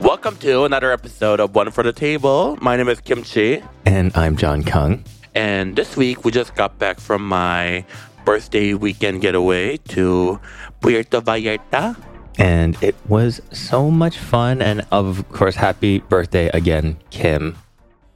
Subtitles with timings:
[0.00, 2.56] Welcome to another episode of One for the Table.
[2.62, 5.04] My name is Kim Chi, And I'm Jon Kung.
[5.34, 7.84] and this week we just got back from my
[8.24, 10.40] birthday weekend getaway to
[10.80, 11.94] Puerto Vallarta.
[12.38, 14.62] And it was so much fun.
[14.62, 17.54] And of course, happy birthday again, Kim.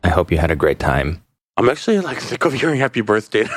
[0.03, 1.23] I hope you had a great time.
[1.59, 3.45] I'm actually like sick of hearing happy birthday.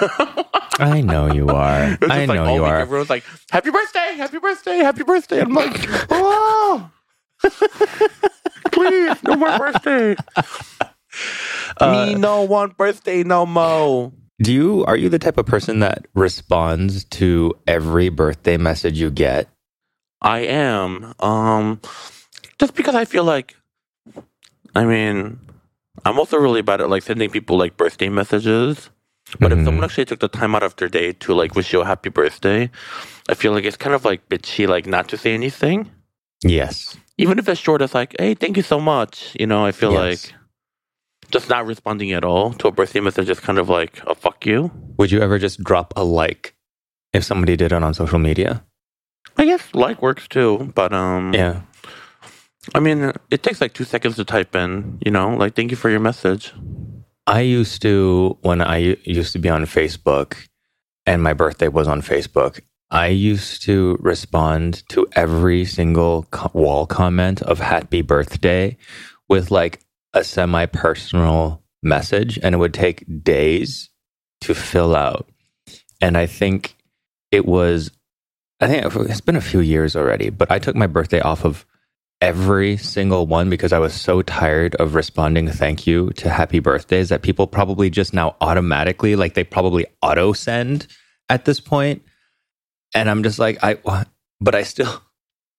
[0.80, 1.56] I know you are.
[1.84, 2.80] I just, like, know you are.
[2.80, 4.16] Everyone's like, "Happy birthday!
[4.16, 4.78] Happy birthday!
[4.78, 5.72] Happy birthday!" I'm like,
[6.10, 6.90] "Oh,
[8.72, 10.16] please, no more birthday.
[11.80, 14.12] Me no one birthday no more."
[14.42, 19.12] Do you are you the type of person that responds to every birthday message you
[19.12, 19.48] get?
[20.24, 21.14] I am.
[21.20, 21.80] Um,
[22.58, 23.56] just because I feel like,
[24.74, 25.40] I mean,
[26.06, 28.90] I'm also really bad at like sending people like birthday messages.
[29.40, 29.66] But if Mhm.
[29.66, 32.10] someone actually took the time out of their day to like wish you a happy
[32.10, 32.70] birthday,
[33.30, 35.90] I feel like it's kind of like bitchy, like not to say anything.
[36.44, 36.98] Yes.
[37.18, 39.36] Even if it's short, it's like, hey, thank you so much.
[39.40, 40.02] You know, I feel Yes.
[40.34, 40.36] like
[41.32, 44.46] just not responding at all to a birthday message is kind of like a fuck
[44.46, 44.72] you.
[44.98, 46.54] Would you ever just drop a like
[47.14, 48.64] if somebody did it on social media?
[49.38, 51.62] I guess like works too, but um, Yeah.
[52.74, 55.00] I mean, it takes like two seconds to type in.
[55.04, 56.54] You know, like thank you for your message.
[57.28, 60.48] I used to, when I used to be on Facebook
[61.06, 67.42] and my birthday was on Facebook, I used to respond to every single wall comment
[67.44, 68.78] of happy birthday
[69.30, 69.80] with like
[70.14, 73.90] a semi personal message, and it would take days
[74.42, 75.30] to fill out.
[76.02, 76.76] And I think
[77.32, 77.92] it was,
[78.60, 81.66] I think it's been a few years already, but I took my birthday off of
[82.22, 87.10] every single one because I was so tired of responding thank you to happy birthdays
[87.10, 90.88] that people probably just now automatically like they probably auto send
[91.30, 92.04] at this point
[92.94, 93.78] and I'm just like I
[94.40, 95.02] but I still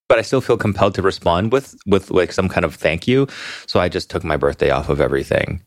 [0.08, 3.27] but I still feel compelled to respond with with like some kind of thank you
[3.66, 5.62] so I just took my birthday off of everything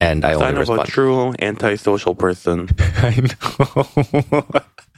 [0.00, 2.68] and I only Sign of a respond true antisocial person.
[2.78, 4.46] I know.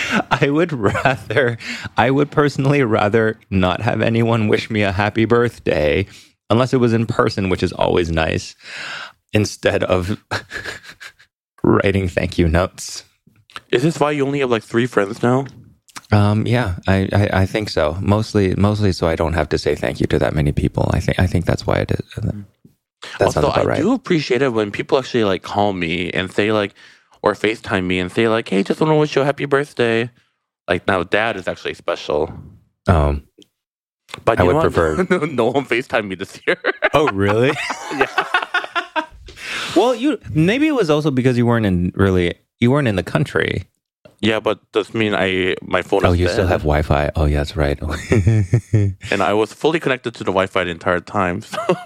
[0.30, 1.58] I would rather,
[1.96, 6.06] I would personally rather not have anyone wish me a happy birthday
[6.50, 8.54] unless it was in person, which is always nice,
[9.32, 10.22] instead of
[11.62, 13.04] writing thank you notes.
[13.70, 15.46] Is this why you only have like three friends now?
[16.10, 17.96] Um, yeah, I, I, I think so.
[18.00, 20.90] Mostly, mostly so I don't have to say thank you to that many people.
[20.92, 22.22] I think, I think that's why it is.
[23.18, 23.78] That also, I right.
[23.78, 26.74] do appreciate it when people actually like call me and say like,
[27.22, 30.10] or FaceTime me and say like, "Hey, just want to wish you a happy birthday."
[30.68, 32.32] Like now, Dad is actually special.
[32.88, 33.26] Um,
[34.24, 34.72] But I would what?
[34.72, 36.56] prefer- no one FaceTime me this year.
[36.94, 37.52] Oh, really?
[37.96, 39.04] Yeah.
[39.76, 43.02] well, you maybe it was also because you weren't in really you weren't in the
[43.02, 43.64] country.
[44.22, 46.06] Yeah, but does mean I my phone.
[46.06, 47.10] Oh, you still have Wi-Fi.
[47.16, 47.76] Oh, yeah, that's right.
[49.10, 51.42] and I was fully connected to the Wi-Fi the entire time.
[51.42, 51.58] So.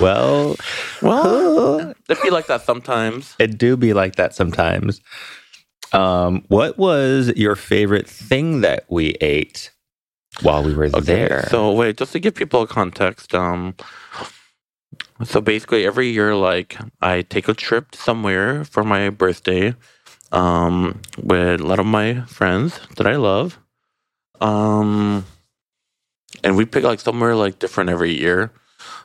[0.00, 0.56] well,
[1.02, 3.36] well, it be like that sometimes.
[3.38, 5.00] it do be like that sometimes.
[5.92, 9.70] Um, what was your favorite thing that we ate
[10.42, 11.46] while we were there?
[11.48, 13.76] So wait, just to give people a context, um,
[15.22, 19.76] so basically every year, like I take a trip somewhere for my birthday,
[20.34, 23.58] um, with a lot of my friends that I love,
[24.40, 25.24] um,
[26.42, 28.52] and we pick like somewhere like different every year.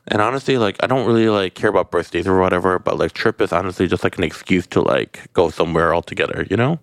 [0.07, 3.41] And honestly, like I don't really like care about birthdays or whatever, but like trip
[3.41, 6.79] is honestly just like an excuse to like go somewhere all together, you know.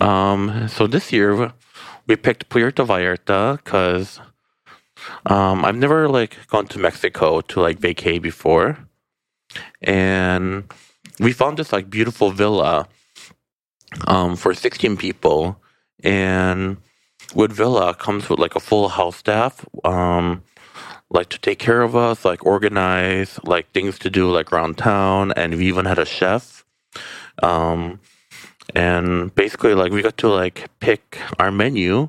[0.00, 1.52] Um, so this year
[2.06, 4.20] we picked Puerto Vallarta because
[5.24, 8.78] um, I've never like gone to Mexico to like vacay before,
[9.80, 10.64] and
[11.18, 12.86] we found this like beautiful villa
[14.06, 15.60] um, for 16 people,
[16.04, 16.78] and
[17.34, 20.42] Wood villa comes with like a full house staff, um,
[21.10, 25.32] like to take care of us, like organize, like things to do like around town,
[25.36, 26.64] and we even had a chef.
[27.42, 27.98] Um,
[28.74, 32.08] and basically like we got to like pick our menu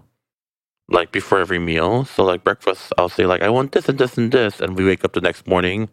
[0.90, 4.18] like before every meal so like breakfast i'll say like i want this and this
[4.18, 5.90] and this and we wake up the next morning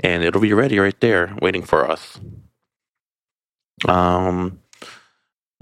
[0.00, 2.20] and it'll be ready right there waiting for us
[3.88, 4.60] um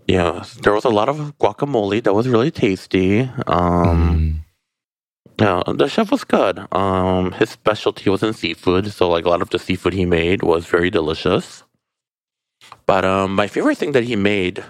[0.09, 4.45] yeah there was a lot of guacamole that was really tasty um
[5.39, 5.41] Mm.
[5.41, 9.43] yeah the chef was good um his specialty was in seafood so like a lot
[9.43, 11.63] of the seafood he made was very delicious
[12.87, 14.65] but um, my favorite thing that he made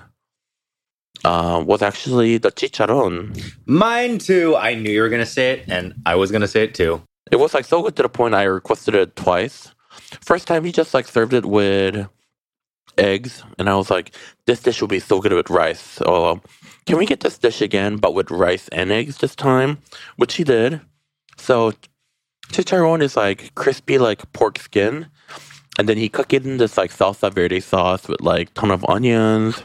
[1.24, 3.40] uh, was actually the chicharron.
[3.66, 4.56] Mine too.
[4.56, 7.02] I knew you were gonna say it, and I was gonna say it too.
[7.32, 9.72] It was like so good to the point I requested it twice.
[10.20, 12.06] First time he just like served it with
[12.98, 14.14] eggs, and I was like,
[14.46, 15.80] this dish will be so good with rice.
[15.80, 16.42] So, um,
[16.86, 19.78] can we get this dish again, but with rice and eggs this time?
[20.16, 20.80] Which he did.
[21.36, 21.72] So,
[22.50, 25.06] chicharron is like crispy, like pork skin,
[25.78, 28.84] and then he cook it in this like salsa verde sauce with like ton of
[28.88, 29.62] onions.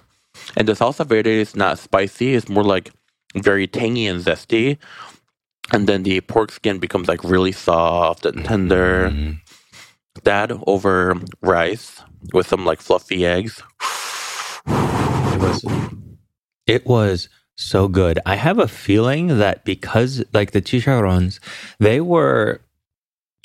[0.56, 2.92] And the salsa verde is not spicy; it's more like
[3.36, 4.78] very tangy and zesty.
[5.72, 9.10] And then the pork skin becomes like really soft and tender.
[9.10, 9.40] Mm.
[10.24, 12.02] That over rice
[12.34, 13.62] with some like fluffy eggs.
[14.68, 15.66] It was
[16.68, 18.20] it was so good.
[18.26, 21.40] I have a feeling that because like the chicharrones,
[21.80, 22.62] they were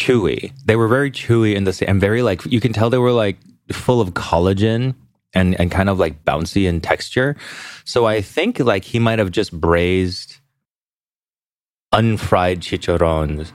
[0.01, 0.53] chewy.
[0.65, 3.13] They were very chewy in the same and very like you can tell they were
[3.13, 3.39] like
[3.73, 4.95] full of collagen
[5.35, 7.37] and and kind of like bouncy in texture.
[7.85, 10.37] So I think like he might have just braised
[11.93, 13.53] unfried chicharrones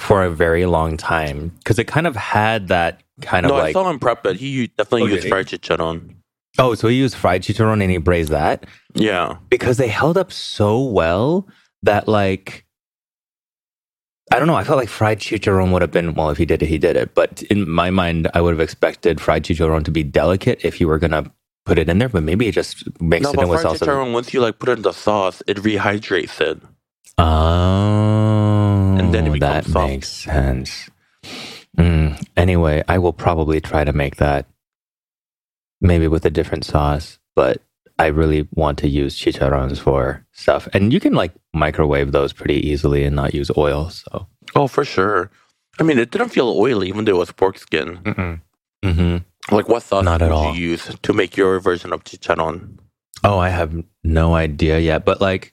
[0.00, 3.62] for a very long time because it kind of had that kind of no, I
[3.62, 4.36] like saw him prep it.
[4.36, 6.14] He definitely Oh, used fried chicharron.
[6.58, 8.64] oh so he used fried chicharron and he braised that
[8.94, 9.36] Yeah.
[9.50, 11.46] because they held up so well
[11.82, 12.64] that like
[14.30, 14.56] I don't know.
[14.56, 16.96] I felt like fried chicharron would have been well if he did it, he did
[16.96, 17.14] it.
[17.14, 20.86] But in my mind, I would have expected fried chicharron to be delicate if you
[20.86, 21.32] were gonna
[21.64, 22.10] put it in there.
[22.10, 23.86] But maybe it just mixed No, it in with fried salsa.
[23.86, 26.60] chicharron, once you like put it in the sauce, it rehydrates it.
[27.16, 28.67] Oh,
[29.08, 29.88] And then it becomes that soft.
[29.88, 30.90] makes sense.
[31.78, 34.46] Mm, anyway, I will probably try to make that
[35.80, 37.62] maybe with a different sauce, but
[37.98, 40.68] I really want to use chicharrones for stuff.
[40.74, 43.90] And you can like microwave those pretty easily and not use oil.
[43.90, 45.30] So, Oh, for sure.
[45.80, 48.40] I mean, it didn't feel oily, even though it was pork skin.
[48.84, 49.16] hmm
[49.50, 50.54] Like, what sauce Not at all.
[50.54, 52.78] you use to make your version of chicharron?
[53.24, 53.72] oh, I have
[54.04, 55.04] no idea yet.
[55.04, 55.52] But like,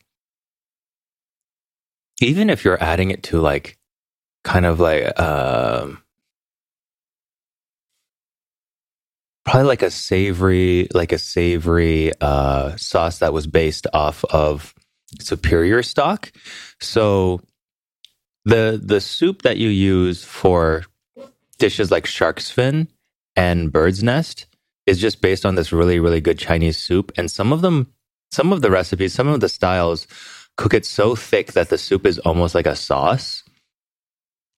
[2.21, 3.77] even if you're adding it to like
[4.43, 6.01] kind of like, um
[9.45, 14.73] probably like a savory like a savory uh sauce that was based off of
[15.19, 16.31] superior stock.
[16.81, 17.41] So
[18.43, 20.83] the the soup that you use for
[21.57, 22.87] dishes like shark's fin
[23.35, 24.45] and bird's nest
[24.85, 27.11] is just based on this really really good chinese soup.
[27.17, 27.93] And some of them
[28.31, 30.07] some of the recipes some of the styles
[30.57, 33.43] cook it so thick that the soup is almost like a sauce.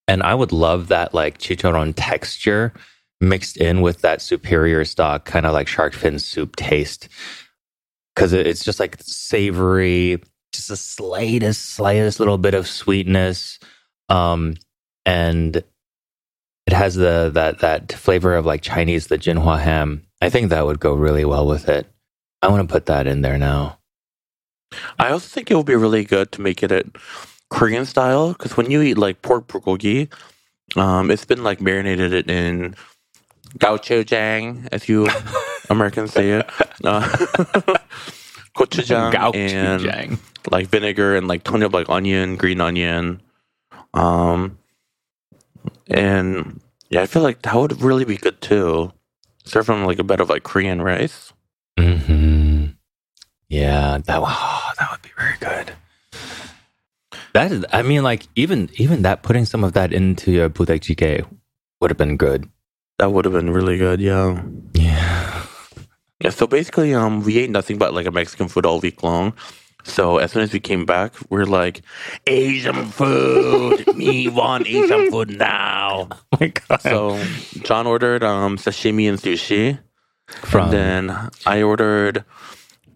[0.07, 2.73] And i would love that like chicharron texture
[3.19, 7.09] mixed in with that superior stock kind of like shark fin soup taste.
[8.15, 10.21] Because it's just like savory
[10.53, 13.59] just the slightest slightest little bit of sweetness.
[14.09, 14.55] Um
[15.05, 20.03] and it has the that that flavor of like chinese the jinhua ham.
[20.21, 21.88] I think that would go really well with it.
[22.41, 23.76] I want to put that in there now
[24.99, 26.85] I also think it would be really good to make it at
[27.49, 30.11] Korean style because when you eat like pork bulgogi,
[30.75, 32.75] um, it's been like marinated in
[33.57, 35.07] gochujang, as you
[35.69, 36.49] Americans say it,
[36.83, 37.01] uh,
[38.57, 40.19] gochujang, and Gochujang.
[40.51, 43.21] like vinegar and like ton of like onion, green onion,
[43.93, 44.57] um,
[45.89, 46.59] and
[46.89, 48.91] yeah, I feel like that would really be good too.
[49.45, 51.31] Serve on like a bed of like Korean rice.
[51.79, 52.16] hmm
[53.49, 55.73] Yeah, that oh, that would be very good.
[57.33, 60.79] That is, I mean, like even even that putting some of that into your budae
[60.79, 61.25] jjigae
[61.79, 62.49] would have been good.
[62.99, 64.01] That would have been really good.
[64.01, 64.41] Yeah.
[64.73, 65.45] Yeah.
[66.19, 69.33] Yeah, so basically, um, we ate nothing but like a Mexican food all week long.
[69.83, 71.81] So as soon as we came back, we're like,
[72.25, 73.85] Asian food.
[73.95, 76.09] Me want Asian food now.
[76.33, 76.81] Oh my god.
[76.81, 77.23] So
[77.63, 79.80] Jon ordered um sashimi and sushi,
[80.27, 82.25] From and then I ordered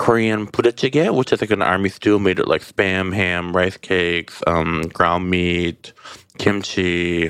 [0.05, 3.77] Korean budae jjigae, which is like an army stew made of like spam, ham, rice
[3.77, 5.93] cakes, um, ground meat,
[6.39, 7.29] kimchi,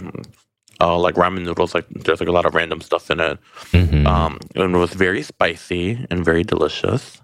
[0.80, 1.75] uh, like ramen noodles.
[1.75, 3.38] Like there's like a lot of random stuff in it.
[3.74, 4.08] Mhm.
[4.08, 7.22] Um, and it was very spicy and very delicious.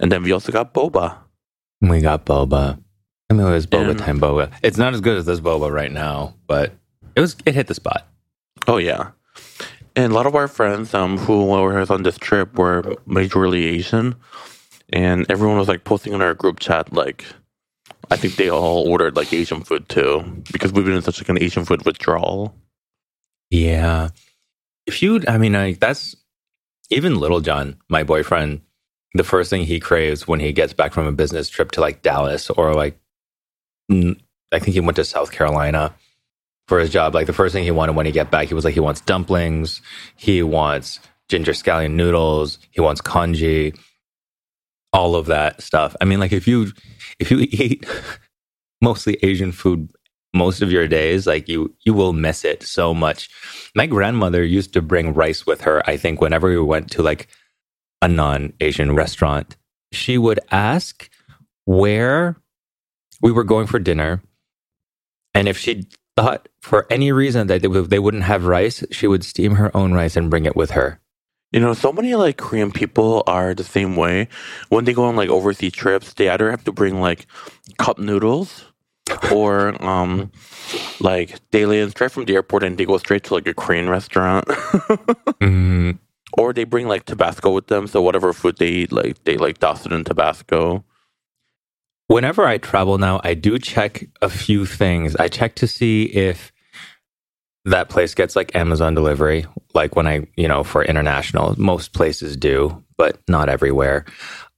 [0.00, 1.16] And then we also got boba.
[1.82, 2.78] we got boba.
[3.28, 4.50] I mean, it was boba And- time boba.
[4.62, 6.72] It's not as good as this boba right now, but
[7.14, 8.08] it was it hit the spot.
[8.66, 9.10] Oh yeah,
[9.94, 14.14] and a lot of our friends um who were on this trip were majorly Asian,
[14.90, 17.24] and everyone was like posting in our group chat like,
[18.10, 21.28] I think they all ordered like Asian food too because we've been in such like
[21.28, 22.54] an Asian food withdrawal.
[23.50, 24.10] Yeah.
[24.86, 26.14] If you, I mean, like that's
[26.90, 28.60] even Little John, my boyfriend,
[29.14, 32.02] the first thing he craves when he gets back from a business trip to like
[32.02, 32.98] Dallas or like,
[33.90, 35.94] I think he went to South Carolina
[36.68, 37.14] for his job.
[37.14, 39.00] Like the first thing he wanted when he get back, he was like, he wants
[39.00, 39.80] dumplings,
[40.16, 43.72] he wants ginger scallion noodles, he wants congee,
[44.92, 45.94] all of that stuff.
[46.00, 46.72] I mean, like if you,
[47.18, 47.86] if you eat
[48.80, 49.90] mostly Asian food
[50.34, 53.28] most of your days, like you you will miss it so much.
[53.74, 57.28] My grandmother used to bring rice with her, I think, whenever we went to like
[58.02, 59.56] a non-Asian restaurant.
[59.92, 61.08] She would ask
[61.64, 62.36] where
[63.22, 64.22] we were going for dinner.
[65.34, 69.24] And if she thought for any reason that they, they wouldn't have rice, she would
[69.24, 71.00] steam her own rice and bring it with her.
[71.52, 74.28] You know, so many like Korean people are the same way.
[74.68, 77.26] When they go on like overseas trips, they either have to bring like
[77.78, 78.64] cup noodles
[79.32, 80.30] or um
[81.00, 83.88] like they land straight from the airport and they go straight to like a Korean
[83.88, 84.46] restaurant.
[85.40, 85.98] Mm,
[86.32, 89.58] or they bring like Tabasco with them, so whatever food they eat, like they like
[89.58, 90.84] douse it in Tabasco.
[92.08, 95.16] Whenever I travel now, I do check a few things.
[95.16, 96.52] I check to see if
[97.66, 99.44] that place gets like Amazon delivery,
[99.74, 101.60] like when I, you know, for international.
[101.60, 104.04] Most places do, but not everywhere.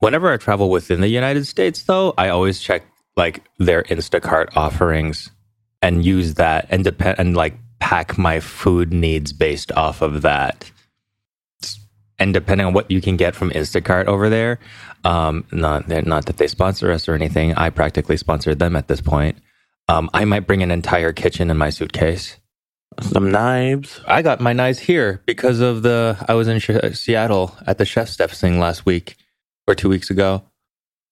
[0.00, 2.84] Whenever I travel within the United States, though, I always check
[3.16, 5.30] like their Instacart offerings
[5.80, 10.70] and use that and depend and like pack my food needs based off of that.
[12.18, 14.58] And depending on what you can get from Instacart over there,
[15.04, 19.00] um, not not that they sponsor us or anything, I practically sponsored them at this
[19.00, 19.38] point.
[19.88, 22.36] Um, I might bring an entire kitchen in my suitcase.
[23.02, 24.00] Some knives.
[24.06, 26.16] I got my knives here because of the.
[26.28, 29.16] I was in Sh- Seattle at the ChefSteps thing last week
[29.66, 30.42] or two weeks ago.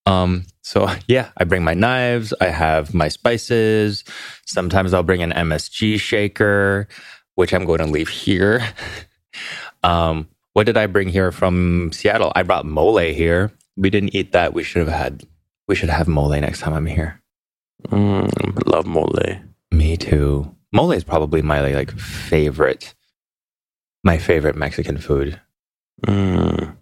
[0.05, 2.33] Um, so yeah, I bring my knives.
[2.41, 4.03] I have my spices.
[4.45, 6.87] Sometimes I'll bring an MSG shaker,
[7.35, 8.67] which I'm going to leave here.
[9.83, 12.33] um, what did I bring here from Seattle?
[12.35, 13.51] I brought mole here.
[13.77, 14.53] We didn't eat that.
[14.53, 15.23] We should have had.
[15.67, 17.21] We should have mole next time I'm here.
[17.89, 19.13] Mm, love mole.
[19.71, 20.56] Me too.
[20.73, 22.93] Mole is probably my like favorite,
[24.03, 25.39] my favorite Mexican food.
[26.05, 26.75] Mm.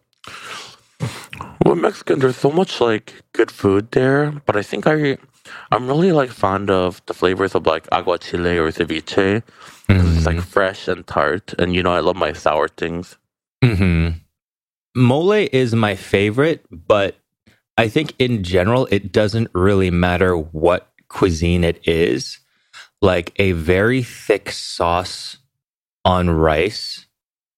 [1.63, 5.17] Well, Mexican, there's so much like good food there, but I think I,
[5.71, 9.41] I'm really like fond of the flavors of like agua chile or ceviche.
[9.87, 13.17] 'cause It's like fresh and tart, and you know I love my sour things.
[13.63, 14.09] hmm
[14.95, 17.17] Mole is my favorite, but
[17.77, 22.39] I think in general, it doesn't really matter what cuisine it is.
[23.01, 25.37] Like a very thick sauce
[26.03, 27.07] on rice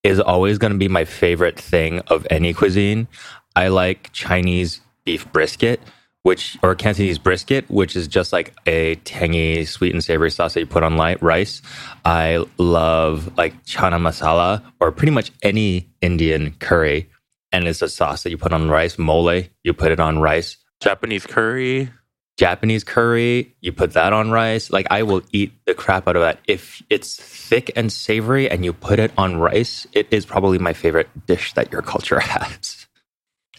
[0.04, 3.08] is always going to be my favorite thing of any cuisine.
[3.56, 5.82] I like Chinese beef brisket,
[6.24, 10.62] which or Cantonese brisket, which is just like a tangy, sweet and savory sauce that
[10.62, 11.62] you put on light rice.
[12.06, 17.10] I love like chana masala or pretty much any Indian curry,
[17.52, 18.98] and it's a sauce that you put on rice.
[18.98, 20.58] Mole, you put it on rice.
[20.80, 21.90] Japanese curry.
[22.38, 24.70] Japanese curry, you put that on rice.
[24.72, 26.40] Like I will eat the crap out of that.
[26.48, 30.74] If it's thick and savory and you put it on rice, it is probably my
[30.74, 32.88] favorite dish that your culture has.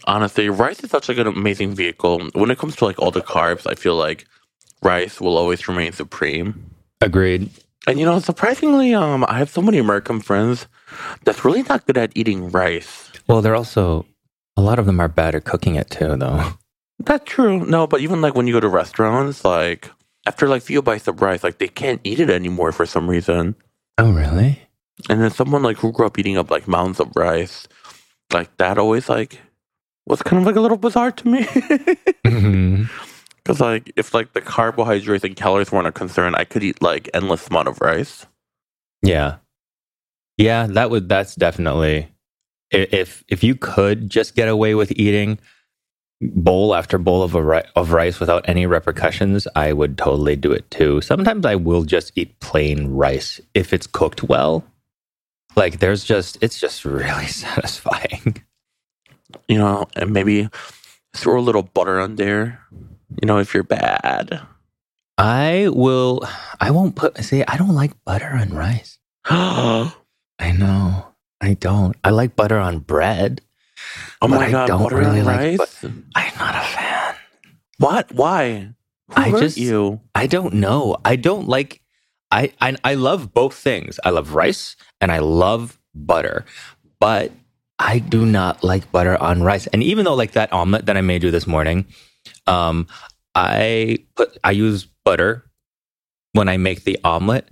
[0.04, 2.30] Honestly, rice is such like an amazing vehicle.
[2.32, 4.26] When it comes to like all the carbs, I feel like
[4.82, 6.70] rice will always remain supreme.
[7.00, 7.50] Agreed.
[7.86, 10.66] And you know, surprisingly, um, I have so many American friends
[11.24, 13.10] that's really not good at eating rice.
[13.26, 14.06] Well, they're also
[14.56, 16.52] a lot of them are bad at cooking it too, though.
[17.00, 17.64] That's true.
[17.64, 19.90] No, but even like when you go to restaurants, like
[20.26, 23.54] after like few bites of rice, like they can't eat it anymore for some reason.
[23.98, 24.62] Oh, really?
[25.08, 27.68] And then someone like who grew up eating up like mounds of rice,
[28.32, 29.40] like that always like
[30.06, 31.42] was kind of like a little bizarre to me.
[32.26, 32.84] hmm
[33.36, 37.08] Because like if like the carbohydrates and calories weren't a concern, I could eat like
[37.14, 38.26] endless amount of rice.
[39.02, 39.36] Yeah,
[40.36, 40.66] yeah.
[40.66, 41.08] That would.
[41.08, 42.08] That's definitely.
[42.70, 45.38] If if you could just get away with eating
[46.20, 50.52] bowl after bowl of a ri- of rice without any repercussions, I would totally do
[50.52, 51.00] it too.
[51.00, 54.64] Sometimes I will just eat plain rice if it's cooked well.
[55.56, 58.42] Like there's just it's just really satisfying.
[59.46, 60.48] You know, and maybe
[61.14, 62.60] throw a little butter on there.
[63.22, 64.40] You know, if you're bad.
[65.16, 66.22] I will.
[66.60, 67.18] I won't put.
[67.24, 68.98] See, I don't like butter on rice.
[69.24, 69.92] I
[70.56, 71.08] know.
[71.40, 71.96] I don't.
[72.04, 73.40] I like butter on bread.
[74.20, 75.84] But my god, I don't butter really and like rice?
[76.14, 77.14] I'm not a fan.
[77.78, 78.12] what?
[78.12, 78.74] Why?
[79.08, 80.00] Who I just- you.
[80.14, 80.96] I don't know.
[81.04, 81.80] I don't like.
[82.30, 83.98] I, I I love both things.
[84.04, 86.44] I love rice and I love butter,
[87.00, 87.32] but
[87.78, 89.66] I do not like butter on rice.
[89.68, 91.86] And even though like that omelet that I made you this morning,
[92.46, 92.86] um,
[93.34, 95.48] I put I use butter
[96.32, 97.48] when I make the omelet,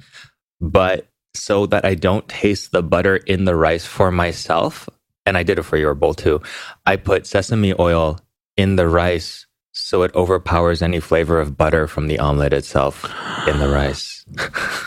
[0.60, 4.88] but so that I don't taste the butter in the rice for myself,
[5.26, 6.40] and I did it for your bowl too.
[6.86, 8.18] I put sesame oil
[8.56, 13.04] in the rice so it overpowers any flavor of butter from the omelet itself
[13.46, 14.24] in the rice.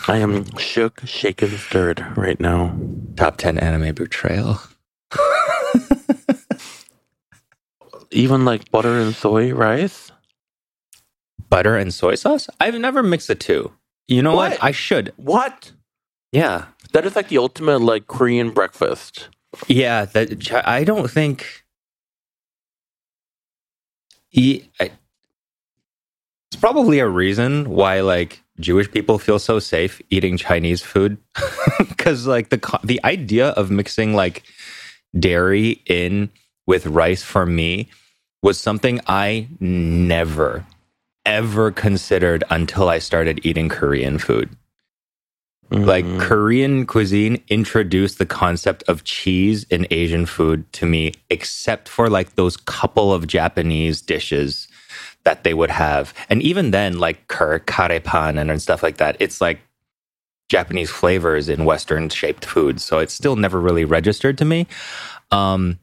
[0.08, 2.76] I am shook, shaken, stirred right now.
[3.14, 4.58] Top 10 anime betrayal.
[8.10, 10.10] Even like butter and soy rice.
[11.48, 12.48] Butter and soy sauce?
[12.58, 13.72] I've never mixed the two.
[14.08, 14.52] You know what?
[14.52, 14.64] What?
[14.64, 15.12] I should.
[15.16, 15.70] What?
[16.32, 16.66] Yeah.
[16.92, 19.28] That is like the ultimate like Korean breakfast.
[19.68, 21.64] Yeah, that I don't think.
[24.32, 24.92] E- I-
[26.52, 31.18] it's probably a reason why like Jewish people feel so safe eating Chinese food,
[31.78, 34.44] because like the the idea of mixing like
[35.18, 36.30] dairy in
[36.66, 37.88] with rice for me
[38.42, 40.66] was something I never
[41.26, 44.50] ever considered until I started eating Korean food.
[45.70, 46.20] Like Mm.
[46.20, 52.34] Korean cuisine introduced the concept of cheese in Asian food to me, except for like
[52.34, 54.68] those couple of Japanese dishes
[55.24, 56.12] that they would have.
[56.28, 59.60] And even then, like kare, karepan and, and stuff like that, it's like
[60.48, 62.80] Japanese flavors in Western shaped food.
[62.80, 64.66] So it still never really registered to me.
[65.30, 65.78] Um,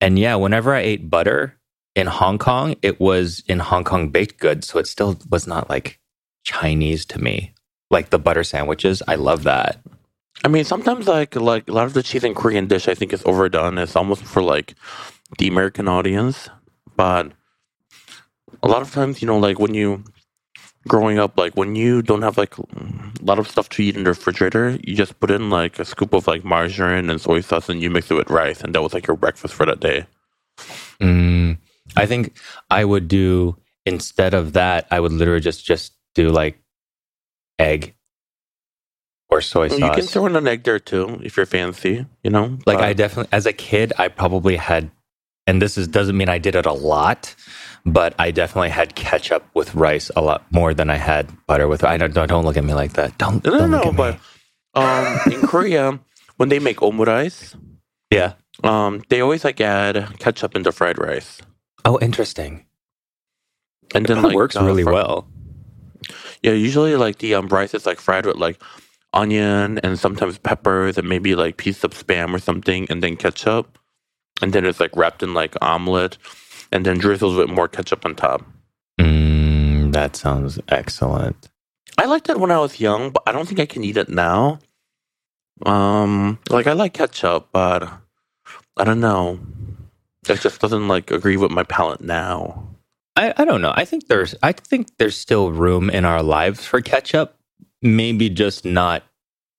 [0.00, 1.56] and yeah, whenever I ate butter
[1.94, 4.68] in Hong Kong, it was in Hong Kong baked goods.
[4.68, 5.98] So it still was not like
[6.44, 7.54] Chinese to me.
[7.90, 9.80] Like the butter sandwiches, I love that.
[10.44, 13.12] I mean, sometimes like like a lot of the cheese in Korean dish, I think
[13.12, 13.78] is overdone.
[13.78, 14.74] It's almost for like
[15.38, 16.48] the American audience,
[16.96, 17.32] but
[18.62, 20.04] a lot of times, you know, like when you
[20.86, 22.64] growing up, like when you don't have like a
[23.22, 26.12] lot of stuff to eat in the refrigerator, you just put in like a scoop
[26.12, 28.94] of like margarine and soy sauce, and you mix it with rice, and that was
[28.94, 30.06] like your breakfast for that day.
[31.00, 31.58] Mm,
[31.96, 32.36] I think
[32.70, 34.86] I would do instead of that.
[34.90, 36.58] I would literally just just do like
[37.58, 37.94] egg
[39.28, 39.78] or soy sauce.
[39.80, 42.58] You can throw in an egg there too if you're fancy, you know.
[42.66, 44.90] like but- I definitely, as a kid, I probably had,
[45.46, 47.34] and this is doesn't mean I did it a lot,
[47.84, 51.84] but I definitely had ketchup with rice a lot more than I had butter with.
[51.84, 53.16] I don't don't, don't look at me like that.
[53.18, 53.96] Don't no, no, don't look no, at
[54.74, 54.80] but
[55.26, 55.98] um, in Korea,
[56.36, 57.54] when they make omurice,
[58.10, 58.34] yeah.
[58.62, 61.40] um, they always like add ketchup into fried rice,
[61.84, 62.66] Oh, interesting.
[63.94, 65.28] and then That like works uh, really fr- well.
[66.42, 68.60] Yeah, usually like the um, rice is like fried with like
[69.12, 73.78] onion and sometimes peppers and maybe like piece of spam or something, and then ketchup,
[74.42, 76.18] and then it's like wrapped in like omelet,
[76.72, 78.44] and then drizzles with more ketchup on top.
[79.00, 81.48] Mm, that sounds excellent.
[81.98, 84.08] I liked it when I was young, but I don't think I can eat it
[84.08, 84.58] now.
[85.64, 87.90] Um, like I like ketchup, but
[88.76, 89.40] I don't know.
[90.28, 92.68] It just doesn't like agree with my palate now.
[93.16, 93.72] I, I don't know.
[93.74, 97.36] I think there's I think there's still room in our lives for ketchup.
[97.82, 99.02] Maybe just not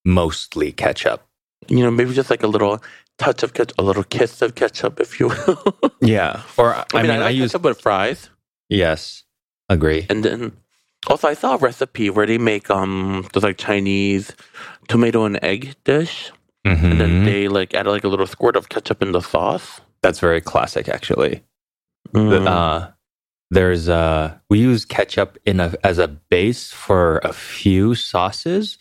[0.05, 1.25] mostly ketchup.
[1.67, 2.81] You know, maybe just like a little
[3.17, 5.77] touch of ketchup, a little kiss of ketchup, if you will.
[6.01, 6.43] Yeah.
[6.57, 8.29] Or I, I, mean, I, I like use ketchup with fries,
[8.69, 9.23] yes.
[9.69, 10.05] Agree.
[10.09, 10.53] and then
[11.07, 14.33] also I saw a recipe where they make um those like Chinese
[14.87, 16.31] tomato and egg dish,
[16.63, 17.25] and then Mhm.
[17.25, 19.81] they like add like a little squirt of ketchup in the sauce.
[20.01, 21.41] That's very classic actually.
[22.13, 22.47] The- Mm.
[22.47, 22.91] Uh,
[23.49, 28.77] there's uh we use ketchup in a as a base for a few sauces,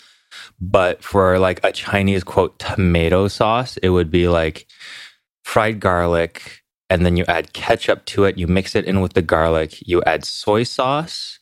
[0.61, 4.67] but for like a Chinese quote tomato sauce, it would be like
[5.45, 9.23] fried garlic and then you add ketchup to it, you mix it in with the
[9.23, 11.39] garlic, you add soy sauce,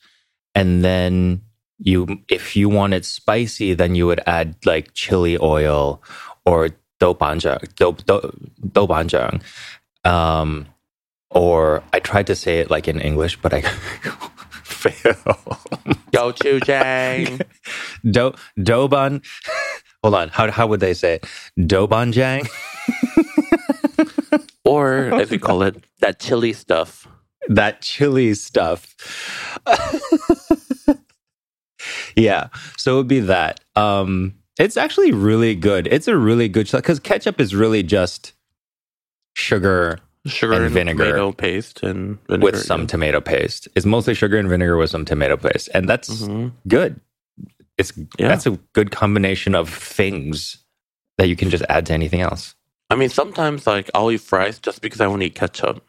[0.54, 1.42] and then
[1.78, 6.02] you if you want it spicy, then you would add like chili oil
[6.46, 8.20] or doubanjiang, do, do,
[8.62, 9.42] doubanjiang.
[10.04, 10.66] Um,
[11.34, 13.60] or I tried to say it like in English, but I
[14.62, 15.38] fail.
[16.12, 17.40] Go Jang.
[18.10, 19.24] Do Doban.
[20.02, 20.28] Hold on.
[20.30, 21.26] How how would they say it?
[21.58, 22.48] Dobanjang.
[24.64, 27.08] or as we call it, that chili stuff.
[27.48, 28.94] that chili stuff.
[32.16, 32.48] yeah.
[32.78, 33.60] So it would be that.
[33.76, 35.88] Um, it's actually really good.
[35.88, 38.32] It's a really good because ketchup is really just
[39.34, 41.04] sugar Sugar And and, vinegar.
[41.04, 42.44] tomato paste and vinegar.
[42.44, 43.68] with some tomato paste.
[43.76, 46.52] It's mostly sugar and vinegar with some tomato paste, and that's Mhm.
[46.66, 47.00] good.
[47.76, 48.28] It's Yeah.
[48.28, 50.58] that's a good combination of things
[51.18, 52.54] that you can just add to anything else.
[52.90, 55.84] I mean, sometimes like I'll eat fries just because I want to eat ketchup.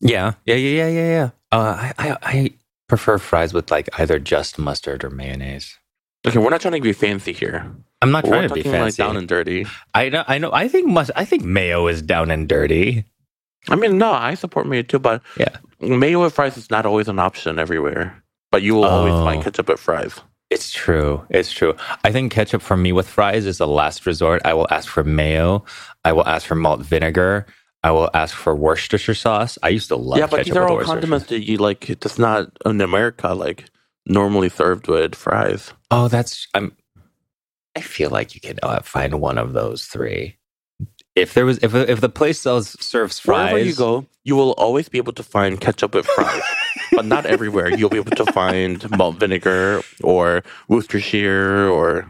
[0.00, 1.30] Yeah, yeah, yeah, yeah, yeah, yeah.
[1.50, 2.50] Uh, I, I I
[2.88, 5.78] prefer fries with like either just mustard or mayonnaise.
[6.26, 7.70] Okay, we're not trying to be fancy here.
[8.02, 9.02] I'm not trying to be talking like fancy.
[9.02, 9.66] down and dirty.
[9.94, 10.52] I know, I know.
[10.52, 11.10] I think must.
[11.16, 13.04] I think mayo is down and dirty.
[13.70, 15.56] I mean, no, I support mayo too, but Yeah.
[15.80, 18.22] mayo with fries is not always an option everywhere.
[18.52, 19.24] But you will always Oh.
[19.24, 20.20] find ketchup with fries.
[20.50, 21.24] It's true.
[21.30, 21.74] It's true.
[22.04, 24.42] I think ketchup for me with fries is the last resort.
[24.44, 25.64] I will ask for mayo.
[26.04, 27.46] I will ask for malt vinegar.
[27.82, 29.58] I will ask for Worcestershire sauce.
[29.62, 31.90] I used to love yeah, but these are all condiments that you like.
[31.90, 33.64] It's not in America like
[34.06, 35.72] normally served with fries.
[35.90, 36.46] Oh, that's.
[36.54, 36.72] I'm.
[37.76, 40.36] I feel like you can uh, find one of those three
[41.16, 44.52] if there was if if the place sells serves fries, Wherever you go, you will
[44.52, 46.42] always be able to find ketchup with fries.
[46.92, 47.70] but not everywhere.
[47.70, 52.08] You'll be able to find malt vinegar or Worcestershire or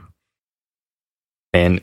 [1.52, 1.80] and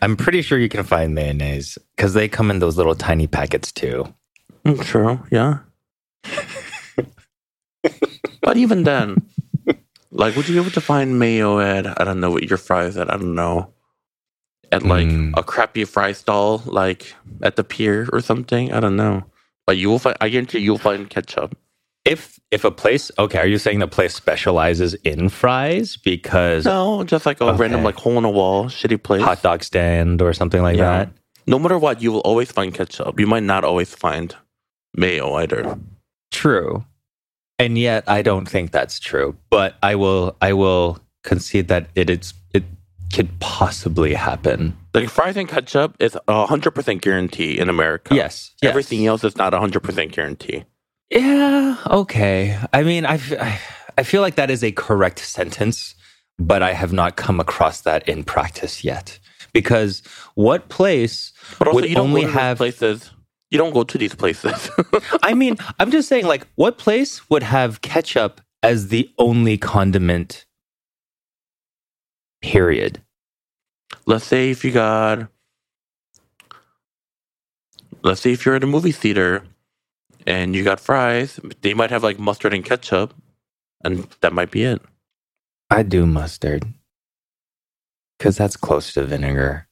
[0.00, 3.72] I'm pretty sure you can find mayonnaise because they come in those little tiny packets
[3.72, 4.14] too.
[4.64, 5.58] Mm, True, yeah.
[8.40, 9.26] but even then,
[10.12, 12.96] like, would you be able to find mayo at I don't know what your fries
[12.96, 13.72] at I don't know
[14.72, 15.32] at like Mm.
[15.36, 18.72] a crappy fry stall like at the pier or something?
[18.72, 19.24] I don't know.
[19.66, 20.16] But you will find.
[20.20, 21.56] I guarantee you'll find ketchup.
[22.04, 27.04] If if a place okay, are you saying the place specializes in fries because No,
[27.04, 27.58] just like a Okay.
[27.58, 29.22] random like hole in a wall shitty place.
[29.22, 31.04] hot dog stand or something like Yeah.
[31.04, 31.08] that?
[31.46, 33.18] No matter what, you will always find ketchup.
[33.20, 34.34] You might not always find
[34.96, 35.78] mayo either.
[36.32, 36.84] True.
[37.58, 39.36] And yet I don't think that's true.
[39.50, 42.64] But I will I will concede that it is it
[43.12, 44.76] could possibly happen.
[44.94, 48.14] Like fries and ketchup is a hundred percent guarantee in America.
[48.14, 48.52] Yes.
[48.62, 48.70] yes.
[48.70, 50.64] Everything else is not a hundred percent guarantee.
[51.10, 52.58] Yeah, okay.
[52.72, 53.14] I mean, I
[53.96, 55.94] I feel like that is a correct sentence,
[56.38, 59.18] but I have not come across that in practice yet.
[59.54, 60.02] Because
[60.34, 62.58] what place But also, would you don't only have?
[62.58, 63.10] places.
[63.50, 64.70] You don't go to these places.
[65.22, 70.44] I mean, I'm just saying, like, what place would have ketchup as the only condiment?
[72.42, 73.02] Period.
[74.06, 75.28] let's say if you got,
[78.02, 79.42] let's say if you're at a movie theater
[80.26, 83.14] and you got fries, they might have like mustard and ketchup,
[83.84, 84.80] and that might be it.
[85.70, 86.64] I do mustard
[88.18, 89.66] because that's close to vinegar.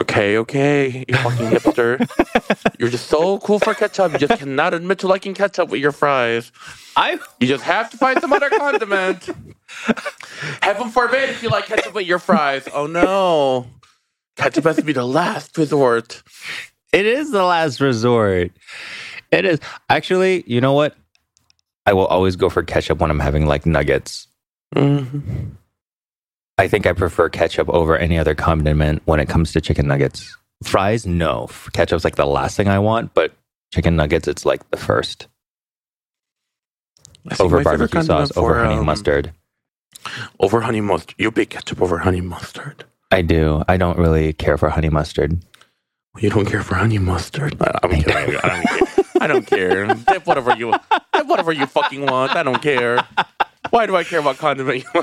[0.00, 2.74] Okay, okay, you fucking hipster.
[2.80, 4.12] You're just so cool for ketchup.
[4.12, 6.50] You just cannot admit to liking ketchup with your fries.
[6.96, 9.28] I You just have to find some other condiment.
[10.62, 12.68] Heaven forbid if you like ketchup with your fries.
[12.72, 13.66] Oh no.
[14.36, 16.22] Ketchup has to be the last resort.
[16.92, 18.50] It is the last resort.
[19.30, 19.58] It is.
[19.88, 20.96] Actually, you know what?
[21.86, 24.26] I will always go for ketchup when I'm having like nuggets.
[24.74, 25.52] Mhm.
[26.56, 30.36] I think I prefer ketchup over any other condiment when it comes to chicken nuggets.
[30.62, 31.48] Fries, no.
[31.72, 33.32] Ketchup's like the last thing I want, but
[33.72, 35.26] chicken nuggets, it's like the first.
[37.40, 39.32] Over barbecue sauce, over honey um, mustard.
[40.40, 41.14] Over honey mustard.
[41.18, 42.84] You pick ketchup over honey mustard.
[43.10, 43.62] I do.
[43.68, 45.44] I don't really care for honey mustard.
[46.18, 47.56] You don't care for honey mustard.
[47.60, 48.36] I, I'm I kidding.
[48.42, 48.88] I don't care.
[49.20, 49.86] I don't care.
[49.86, 50.72] Dip whatever you
[51.12, 52.36] dip whatever you fucking want.
[52.36, 53.04] I don't care.
[53.70, 54.84] Why do I care about condiment?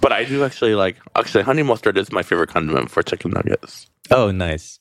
[0.00, 0.96] but I do actually like.
[1.14, 3.88] Actually, honey mustard is my favorite condiment for chicken nuggets.
[4.10, 4.78] Oh, nice.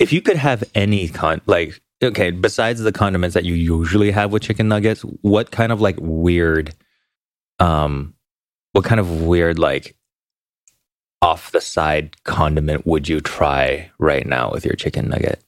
[0.00, 4.32] If you could have any con, like, okay, besides the condiments that you usually have
[4.32, 6.74] with chicken nuggets, what kind of like weird,
[7.58, 8.14] um,
[8.72, 9.96] what kind of weird, like,
[11.20, 15.42] off the side condiment would you try right now with your chicken nugget?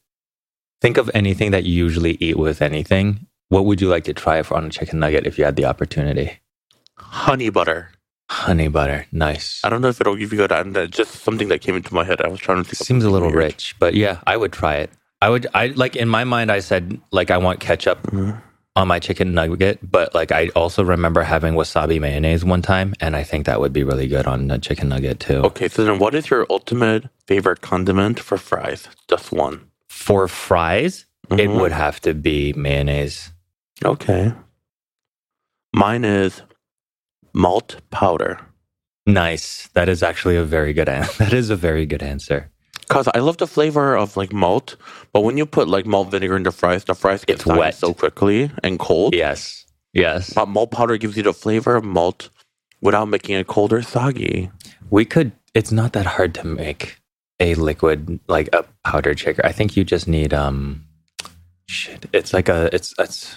[0.81, 3.27] Think of anything that you usually eat with anything.
[3.49, 5.65] What would you like to try for on a chicken nugget if you had the
[5.65, 6.39] opportunity?
[6.97, 7.91] Honey butter.
[8.31, 9.61] Honey butter, nice.
[9.65, 10.53] I don't know if it'll give you good.
[10.53, 12.21] And just something that came into my head.
[12.21, 12.77] I was trying to think.
[12.77, 13.39] Seems a little weird.
[13.39, 14.91] rich, but yeah, I would try it.
[15.25, 15.47] I would.
[15.55, 16.49] I like in my mind.
[16.53, 18.43] I said like I want ketchup Mhm.
[18.77, 23.17] on my chicken nugget, but like I also remember having wasabi mayonnaise one time, and
[23.17, 25.41] I think that would be really good on a chicken nugget too.
[25.51, 28.89] Okay, so then what is your ultimate favorite condiment for fries?
[29.09, 29.57] Just one.
[29.89, 31.61] For fries, it Mhm.
[31.61, 33.33] would have to be mayonnaise.
[33.83, 34.33] Okay.
[35.73, 36.43] Mine is
[37.33, 38.41] malt powder.
[39.07, 39.69] Nice.
[39.75, 41.15] That is actually a very good answer.
[41.25, 42.51] That is a very good answer.
[42.95, 44.77] Cause I love the flavor of like malt,
[45.13, 47.75] but when you put like malt vinegar into fries, the fries get wet.
[47.75, 49.15] so quickly and cold.
[49.15, 49.67] Yes.
[49.93, 50.33] Yes.
[50.33, 52.31] But malt powder gives you the flavor of malt
[52.81, 54.51] without making it cold or soggy.
[54.91, 55.33] We could.
[55.55, 56.99] It's not that hard to make
[57.41, 59.43] a liquid like a powdered shaker.
[59.45, 60.85] I think you just need um,
[61.69, 62.07] shit.
[62.13, 62.75] It's like a.
[62.75, 63.37] It's it's.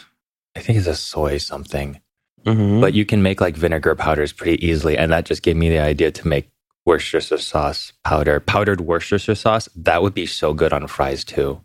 [0.55, 1.99] I think it's a soy something,
[2.45, 2.79] Mm-hmm.
[2.81, 5.79] but you can make like vinegar powders pretty easily, and that just gave me the
[5.79, 6.49] idea to make
[6.87, 9.69] Worcestershire sauce powder, powdered Worcestershire sauce.
[9.75, 11.61] That would be so good on fries too.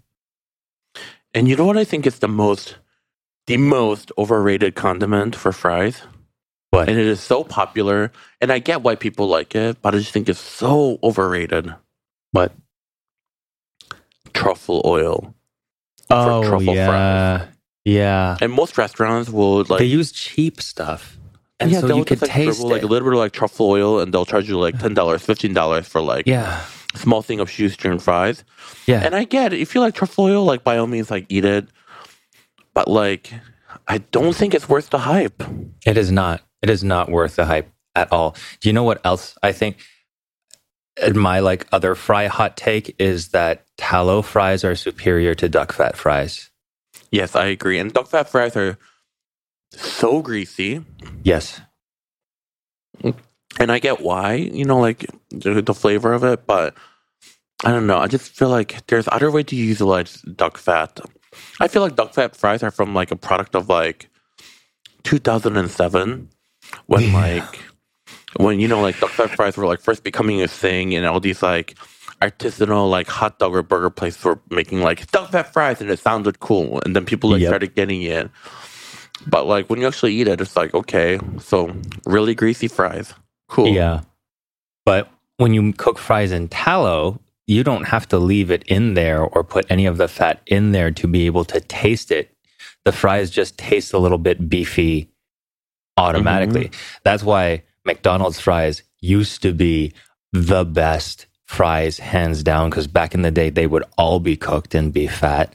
[1.33, 2.77] and you know what I think is the most,
[3.47, 6.03] the most overrated condiment for fries?
[6.71, 6.89] What?
[6.89, 10.13] And it is so popular, and I get why people like it, but I just
[10.13, 11.73] think it's so overrated.
[12.33, 12.53] What?
[14.35, 15.35] Truffle oil.
[16.11, 17.47] Oh truffle yeah,
[17.85, 18.37] yeah.
[18.41, 21.19] And most restaurants will like they use cheap stuff,
[21.63, 23.71] and yeah, so they'll you like, taste scribble, like a little bit of like truffle
[23.71, 27.41] oil, and they'll charge you like ten dollars, fifteen dollars for like yeah, small thing
[27.41, 28.45] of shoestring fries.
[28.87, 29.03] yeah.
[29.05, 29.61] And I get it.
[29.61, 31.67] If you like truffle oil, like by all means, like eat it.
[32.75, 33.33] But like,
[33.89, 35.43] I don't think it's worth the hype.
[35.87, 36.43] It is not.
[36.63, 38.37] It is not worth the hype at all.
[38.61, 39.79] Do you know what else I think?
[41.15, 45.97] My like other fry hot take is that tallow fries are superior to duck fat
[45.97, 46.51] fries.
[47.11, 47.79] Yes, I agree.
[47.79, 48.79] And duck fat fries are
[49.77, 50.85] so greasy.
[51.23, 51.61] Yes.
[53.61, 56.75] And I get why, you know, like the, flavor of it, but
[57.65, 57.99] I don't know.
[57.99, 60.99] I just feel like there's other way to utilize duck fat.
[61.61, 64.09] I feel like duck fat fries are from like a product of like
[65.05, 66.29] 2007
[66.87, 67.13] when Yeah.
[67.13, 67.61] like
[68.37, 71.21] when you know like duck fat fries were like first becoming a thing and all
[71.21, 71.75] these like
[72.23, 75.99] artisanal like hot dog or burger places were making like duck fat fries and it
[75.99, 77.49] sounded cool and then people like Yep.
[77.51, 78.31] started getting it.
[79.27, 81.75] But like when you actually eat it, it's like okay, so
[82.07, 83.15] really greasy fries,
[83.49, 83.69] cool.
[83.69, 84.01] Yeah.
[84.85, 89.23] But when you cook fries in tallow, you don't have to leave it in there
[89.23, 92.35] or put any of the fat in there to be able to taste it.
[92.85, 95.11] The fries just taste a little bit beefy
[95.97, 96.71] automatically.
[97.05, 99.93] That's why McDonald's fries used to be
[100.33, 104.75] the best fries, hands down, because back in the day, they would all be cooked
[104.75, 105.55] in beef fat.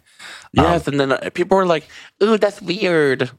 [0.53, 1.88] Yes, and then uh, people were like,
[2.21, 3.32] "Ooh, that's weird."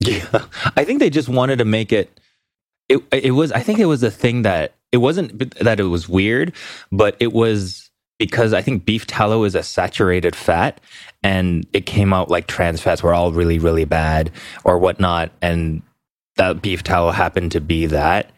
[0.00, 0.44] Yeah,
[0.76, 2.20] I think they just wanted to make it.
[2.88, 3.52] It it was.
[3.52, 6.52] I think it was a thing that it wasn't that it was weird,
[6.92, 10.80] but it was because I think beef tallow is a saturated fat,
[11.22, 14.30] and it came out like trans fats were all really really bad
[14.64, 15.82] or whatnot, and
[16.36, 18.30] that beef tallow happened to be that.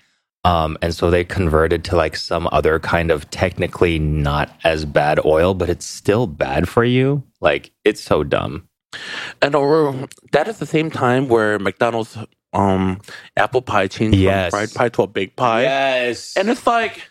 [0.45, 5.21] Um, and so they converted to like some other kind of technically not as bad
[5.27, 7.23] oil, but it's still bad for you.
[7.43, 8.67] Like it's so dumb.
[9.43, 12.17] And or that is the same time where McDonald's
[12.53, 13.01] um
[13.37, 14.51] apple pie changed Yes.
[14.51, 16.37] from fried pie to a baked pie, Yes.
[16.37, 17.09] and it's like,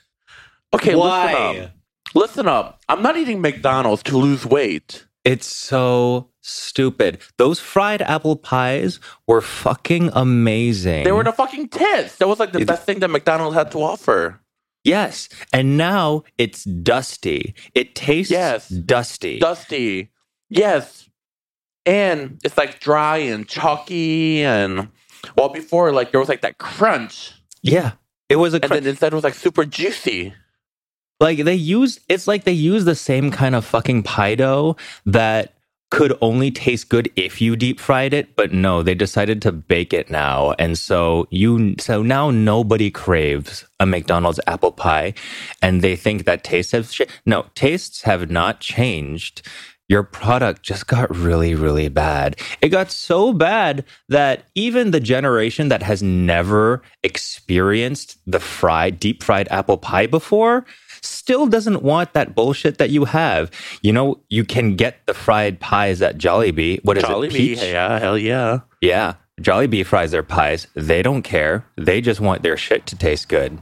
[0.73, 1.71] okay, listen up,
[2.13, 2.81] listen up.
[2.89, 5.05] I'm not eating McDonald's to lose weight.
[5.23, 7.19] It's so stupid.
[7.37, 11.03] Those fried apple pies were fucking amazing.
[11.05, 12.17] They were the fucking tits.
[12.17, 14.41] That was like the It- best thing that McDonald's had to offer.
[14.83, 17.53] yes, and now it's dusty.
[17.75, 18.67] It tastes Yes.
[18.69, 19.39] dusty.
[19.39, 20.09] Dusty,
[20.49, 21.08] yes,
[21.85, 24.89] and it's like dry and chalky, and
[25.37, 27.93] well, before like there was like that crunch, yeah,
[28.29, 30.33] it was a and then instead it was like super juicy.
[31.19, 31.99] like they use.
[32.09, 35.53] It's like they use the same kind of fucking pie dough that
[35.91, 39.91] could only taste good if you deep fried it, but no, they decided to bake
[39.93, 45.13] it now, and so you so now nobody craves a McDonald's apple pie,
[45.63, 49.41] and they think that tastes have sh- no tastes have not changed.
[49.89, 52.39] Your product just got really, really bad.
[52.61, 59.23] It got so bad that even the generation that has never experienced the fried, deep
[59.23, 60.65] fried apple pie before
[61.01, 63.49] still doesn't want that bullshit that you have.
[63.81, 66.83] You know, you can get the fried pies at Jollibee.
[66.83, 67.31] What is Jollibee, it?
[67.31, 67.63] Peach?
[67.63, 68.59] yeah, hell yeah.
[68.81, 69.15] Yeah.
[69.41, 70.67] Jollibee fries their pies.
[70.75, 71.65] They don't care.
[71.77, 73.57] They just want their shit to taste good.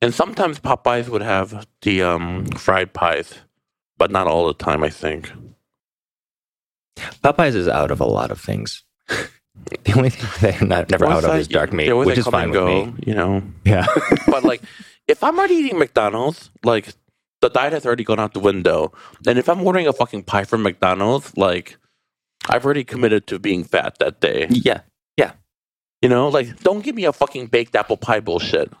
[0.00, 3.34] And sometimes Popeyes would have the um, fried pies,
[3.98, 4.84] but not all the time.
[4.84, 5.32] I think.
[6.96, 8.84] Popeyes is out of a lot of things.
[9.08, 12.50] the only thing they're not never out of is dark meat, always, which is fine
[12.50, 12.94] with go, me.
[13.06, 13.86] You know, Yeah.
[14.26, 14.62] but like,
[15.08, 16.88] if I'm already eating McDonald's, like
[17.40, 18.92] the diet has already gone out the window.
[19.26, 21.76] And if I'm ordering a fucking pie from McDonald's, like
[22.48, 24.46] I've already committed to being fat that day.
[24.50, 24.80] Yeah,
[25.16, 25.32] yeah.
[26.00, 28.72] You know, like don't give me a fucking baked apple pie bullshit.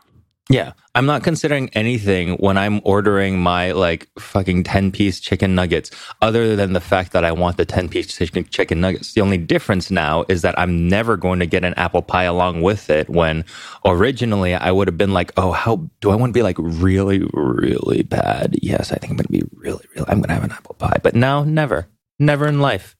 [0.52, 0.74] Yeah.
[0.94, 6.54] I'm not considering anything when I'm ordering my like fucking 10 piece chicken nuggets other
[6.54, 9.14] than the fact that I want the 10 piece chicken, nuggets.
[9.14, 12.60] The only difference now is that I'm never going to get an apple pie along
[12.60, 13.46] with it when
[13.86, 17.22] originally I would have been like, oh, how do I want to be like really,
[17.32, 18.58] really bad?
[18.60, 20.74] Yes, I think I'm going to be really, really, I'm going to have an apple
[20.74, 20.98] pie.
[21.02, 21.88] But now, never,
[22.18, 22.94] never in life.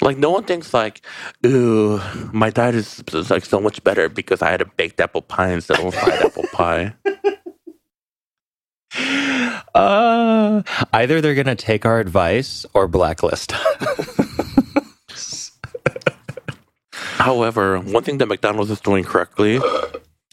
[0.00, 1.02] Like no one thinks like,
[1.46, 2.00] ooh,
[2.32, 5.52] my diet is, is like so much better because I had a baked apple pie
[5.52, 6.94] instead of a fried apple pie.
[9.74, 13.54] Uh, either they're going to take our advice or blacklist.
[16.92, 19.60] However, one thing that McDonald's is doing correctly,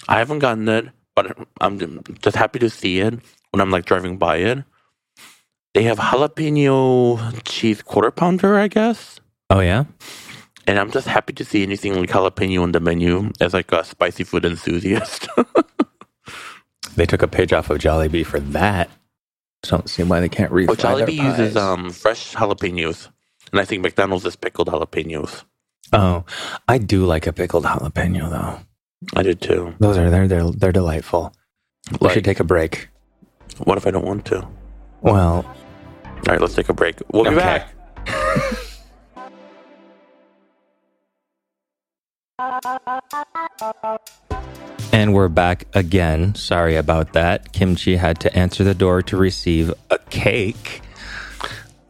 [0.10, 3.14] I haven't gotten it, but I'm just happy to see it
[3.52, 4.64] when I'm like driving by it.
[5.74, 9.20] They have jalapeno cheese quarter pounder, I guess.
[9.50, 9.86] Oh, yeah?
[10.68, 13.84] And I'm just happy to see anything like jalapeno on the menu as like a
[13.84, 15.28] spicy food enthusiast.
[16.96, 18.90] They took a page off of Jollibee for that.
[19.64, 20.70] I Don't see why they can't read.
[20.70, 23.08] oh, Jollibee uses um fresh jalapenos,
[23.52, 25.44] and I think McDonald's is pickled jalapenos.
[25.94, 26.26] Oh,
[26.68, 28.60] I do like a pickled jalapeno though.
[29.16, 29.76] I did too.
[29.80, 31.34] Those are they're they're, they're delightful.
[32.02, 32.90] We should take a break.
[33.64, 34.46] What if I don't want to?
[35.02, 36.98] Well, all right, let's take a break.
[37.14, 37.38] We'll be Okay.
[37.38, 37.74] back.
[44.94, 46.36] And we're back again.
[46.36, 47.52] Sorry about that.
[47.52, 50.82] Kim Chi had to answer the door to receive a cake.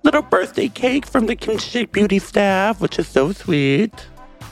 [0.03, 4.07] Little birthday cake from the Kim Chi Beauty staff, which is so sweet.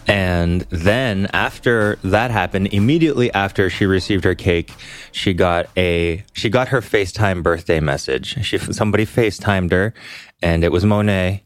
[0.05, 4.73] And then after that happened, immediately after she received her cake,
[5.11, 8.45] she got a she got her FaceTime birthday message.
[8.45, 9.93] She somebody FaceTimed her,
[10.41, 11.43] and it was Monet.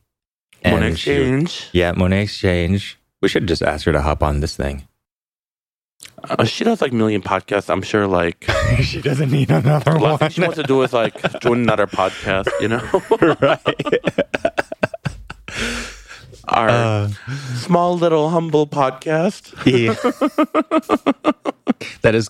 [0.61, 1.69] And Monet she- Exchange.
[1.71, 2.97] yeah, Monet X Change.
[3.21, 4.87] We should just ask her to hop on this thing.
[6.23, 7.69] Uh, she does like million podcasts.
[7.69, 8.45] I'm sure like
[8.81, 10.17] she doesn't need another one.
[10.17, 12.81] thing she wants to do is like join another podcast, you know?
[13.41, 14.01] Right.
[16.47, 17.09] Our Uh,
[17.55, 19.53] small little humble podcast.
[19.65, 19.93] Yeah.
[22.01, 22.29] that is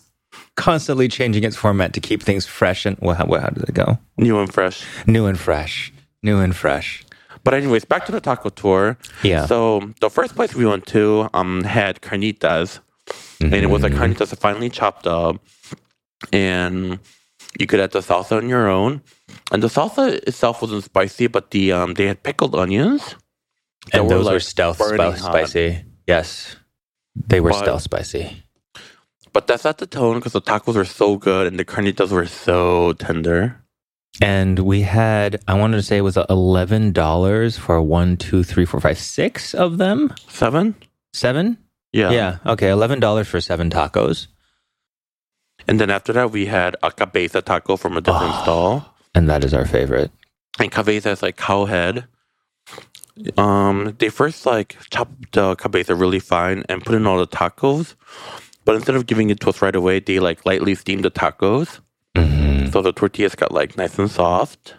[0.56, 3.98] constantly changing its format to keep things fresh and well, how, how does it go?
[4.18, 4.84] New and fresh.
[5.08, 5.92] New and fresh.
[6.24, 7.04] New and fresh.
[7.44, 8.98] But anyways, back to the taco tour.
[9.24, 9.46] Yeah.
[9.46, 12.80] So the first place we went to um had carnitas,
[13.42, 15.42] and it was like carnitas finely chopped up,
[16.32, 17.00] and
[17.60, 19.02] you could add the salsa on your own.
[19.52, 23.16] And the salsa itself wasn't spicy, but the um they had pickled onions.
[23.94, 25.32] and those were like, stealth burning spi- hot.
[25.34, 25.84] spicy.
[26.08, 26.56] Yes.
[27.16, 28.44] They were But- stealth spicy.
[29.34, 32.28] But that's not the tone because the tacos were so good and the carnitas were
[32.28, 33.61] so tender.
[34.20, 38.80] And we had, I wanted to say it was $11 for one, two, three, four,
[38.80, 40.14] five, six of them.
[40.28, 40.76] Seven?
[41.14, 41.58] Seven?
[41.94, 42.12] Yeah.
[42.12, 42.38] Yeah.
[42.46, 42.68] Okay.
[42.68, 44.28] $11 for seven tacos.
[45.68, 48.42] And then after that, we had a cabeza taco from a different Oh.
[48.44, 48.96] stall.
[49.16, 50.12] And that is our favorite.
[50.60, 52.06] and cabeza is like cow head.
[53.38, 57.96] Um, they first like chopped the cabeza really fine and put in all the tacos,
[58.66, 61.80] but instead of giving it to us right away, they like lightly steamed the tacos.
[62.72, 64.76] So the tortillas got like nice and soft.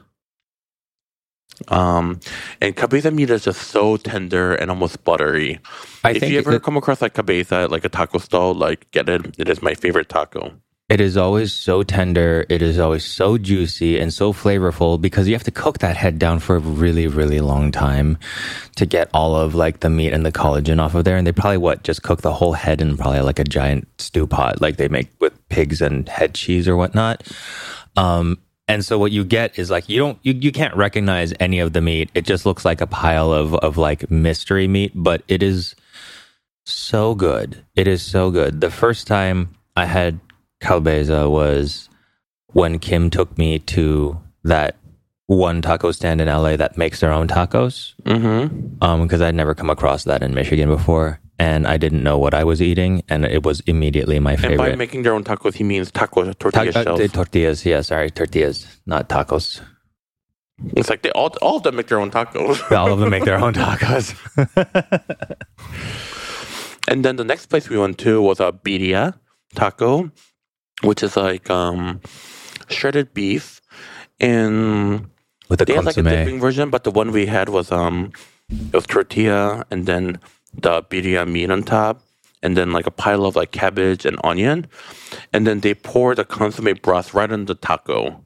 [1.69, 2.21] Um,
[2.61, 5.61] and cabeza meat is just so tender and almost buttery.
[6.03, 9.09] I if you ever come across like cabeza at like a taco stall, like get
[9.09, 9.39] it.
[9.39, 10.53] It is my favorite taco.
[10.89, 12.45] It is always so tender.
[12.51, 16.19] It is always so juicy and so flavorful because you have to cook that head
[16.19, 18.19] down for a really, really long time
[18.77, 21.17] to get all of like the meat and the collagen off of there.
[21.17, 24.27] And they probably what just cook the whole head in probably like a giant stew
[24.27, 27.27] pot, like they make with pigs and head cheese or whatnot.
[27.97, 31.59] Um, and so what you get is like you don't you, you can't recognize any
[31.59, 32.11] of the meat.
[32.15, 35.75] It just looks like a pile of of like mystery meat, but it is
[36.65, 37.65] so good.
[37.75, 38.61] It is so good.
[38.61, 40.21] The first time I had
[40.63, 41.89] Calbeza was
[42.53, 44.77] when Kim took me to that
[45.33, 47.95] one taco stand in LA that makes their own tacos.
[48.05, 48.83] Mm-hmm.
[48.83, 52.35] Um, because I'd never come across that in Michigan before, and I didn't know what
[52.35, 54.61] I was eating, and it was immediately my favorite.
[54.61, 57.12] And by making their own tacos, he means taco Ta- tortilla uh, shells.
[57.12, 59.61] tortillas, yeah, sorry, tortillas, not tacos.
[60.77, 62.71] It's like they all all of them make their own tacos.
[62.77, 64.14] All of them make their own tacos.
[66.88, 69.14] And then the next place we went to was a birria
[69.55, 70.11] taco,
[70.83, 72.01] which is like um,
[72.68, 73.61] shredded beef,
[74.18, 75.09] and
[75.53, 76.71] With the they had like a dipping version.
[76.71, 78.11] But the one we had was um,
[78.49, 80.19] it was tortilla and then
[80.55, 82.01] the birria meat on top,
[82.43, 84.67] and then like a pile of like cabbage and onion,
[85.31, 88.25] and then they pour the consomme broth right on the taco.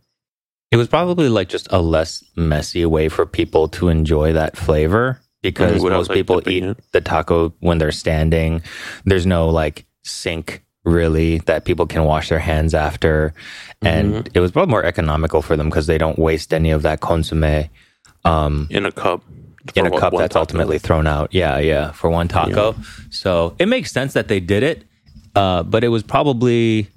[0.71, 5.21] It was probably like just a less messy way for people to enjoy that flavor
[5.43, 6.79] because Mhm, without, most like, people eat it.
[6.93, 8.63] the taco when they're standing.
[9.05, 13.35] There's no like sink really that people can wash their hands after.
[13.83, 14.29] And Mm-hmm.
[14.33, 17.69] it was probably more economical for them because they don't waste any of that consomme
[18.25, 19.23] um, in a cup.
[19.75, 20.41] in a cup that's taco.
[20.41, 21.35] ultimately thrown out.
[21.35, 22.75] Yeah, yeah, for one taco.
[23.11, 24.85] So it makes sense that they did it,
[25.35, 26.89] uh, but it was probably,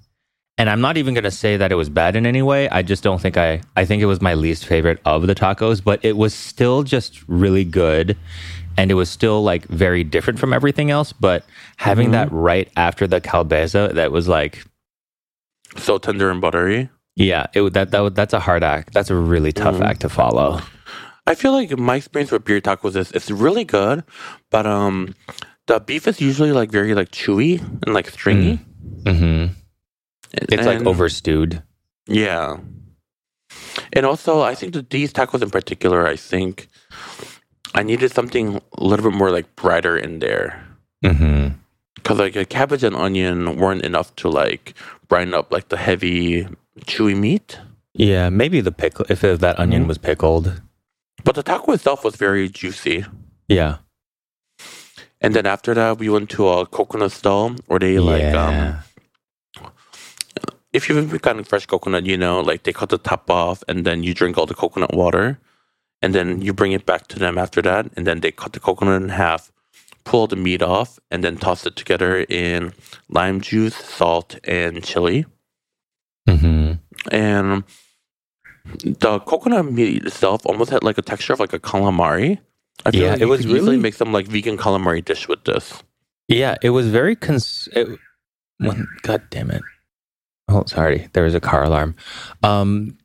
[0.57, 2.69] and I'm not even going to say that it was bad in any way.
[2.69, 5.83] I just don't think I, I think it was my least favorite of the tacos,
[5.83, 8.15] but it was still just really good.
[8.77, 11.11] And it was still like very different from everything else.
[11.11, 11.43] But
[11.79, 14.63] having that right after the calbeza, that was like,
[15.77, 16.89] so tender and buttery.
[17.15, 18.93] yeah, it that that that's a hard act.
[18.93, 19.85] That's a really tough Mhm.
[19.89, 20.59] act to follow.
[21.27, 24.03] I feel like my experience with birria tacos is it's really good,
[24.51, 25.13] but um,
[25.67, 28.59] the beef is usually like very like chewy and like stringy.
[29.05, 29.53] Mm-hmm.
[30.33, 31.61] It's like And- over stewed.
[32.07, 32.57] Yeah,
[33.93, 36.67] and also I think that these tacos in particular, I think
[37.75, 40.65] I needed something a little bit more like brighter in there
[41.05, 41.49] hmm
[42.09, 44.73] because like a cabbage and onion weren't enough to like
[45.07, 46.47] brighten up like the heavy
[46.81, 47.59] chewy meat.
[47.93, 49.87] Yeah, maybe the pickle if that onion Mhm.
[49.87, 50.59] was pickled.
[51.23, 53.05] But the taco itself was very juicy.
[53.47, 53.77] Yeah.
[55.21, 58.79] And then after that, we went to a coconut stall where they like um,
[60.73, 63.85] if you've been gotten fresh coconut, you know, like they cut the top off and
[63.85, 65.37] then you drink all the coconut water
[66.01, 68.59] and then you bring it back to them after that and then they cut the
[68.59, 69.51] coconut in half,
[70.03, 72.73] pull the meat off, and then toss it together in
[73.09, 75.25] lime juice, salt, and chili.
[76.27, 76.73] hmm
[77.11, 77.63] And
[78.83, 82.39] the coconut meat itself almost had like a texture of like a calamari.
[82.85, 85.83] I feel Yeah, like it was really- make some like vegan calamari dish with this.
[86.27, 87.67] Yeah, it was very cons.
[87.75, 87.87] It,
[88.59, 89.61] when, God damn it!
[90.47, 91.09] Oh, sorry.
[91.13, 91.95] There was a car alarm.
[92.43, 92.97] Um,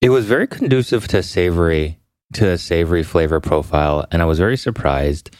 [0.00, 1.98] it was very conducive to savory,
[2.32, 5.30] to a savory flavor profile, and I was very surprised.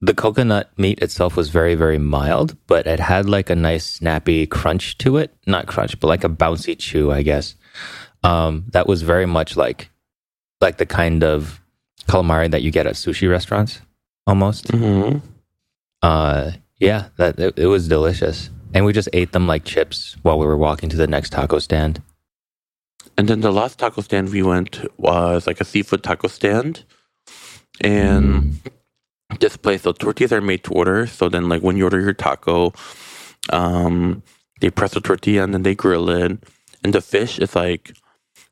[0.00, 4.46] The coconut meat itself was very, very mild, but it had like a nice snappy
[4.46, 5.34] crunch to it.
[5.46, 7.56] Not crunch, but like a bouncy chew, I guess.
[8.22, 9.90] Um, that was very much like,
[10.60, 11.60] like the kind of
[12.06, 13.80] calamari that you get at sushi restaurants,
[14.26, 15.18] almost hmm
[16.02, 20.38] uh yeah that it, it was delicious and we just ate them like chips while
[20.38, 22.00] we were walking to the next taco stand
[23.16, 26.84] And then the last taco stand we went was like a seafood taco stand.
[27.80, 28.60] And
[29.40, 31.06] this place, the tortillas are made to order.
[31.06, 32.72] So then, like, when you order your taco,
[33.50, 34.22] um,
[34.60, 36.38] they press the tortilla and then they grill it.
[36.82, 37.92] And the fish is like,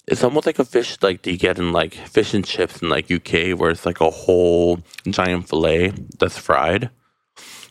[0.07, 3.11] it's almost like a fish like you get in like fish and chips in like
[3.11, 6.91] UK, where it's like a whole giant fillet that's fried.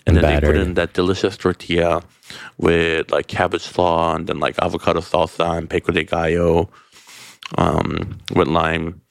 [0.07, 2.03] And And then they put in that delicious tortilla
[2.57, 6.69] with like cabbage slaw and then like avocado salsa and pico de gallo
[7.57, 9.01] um, with lime.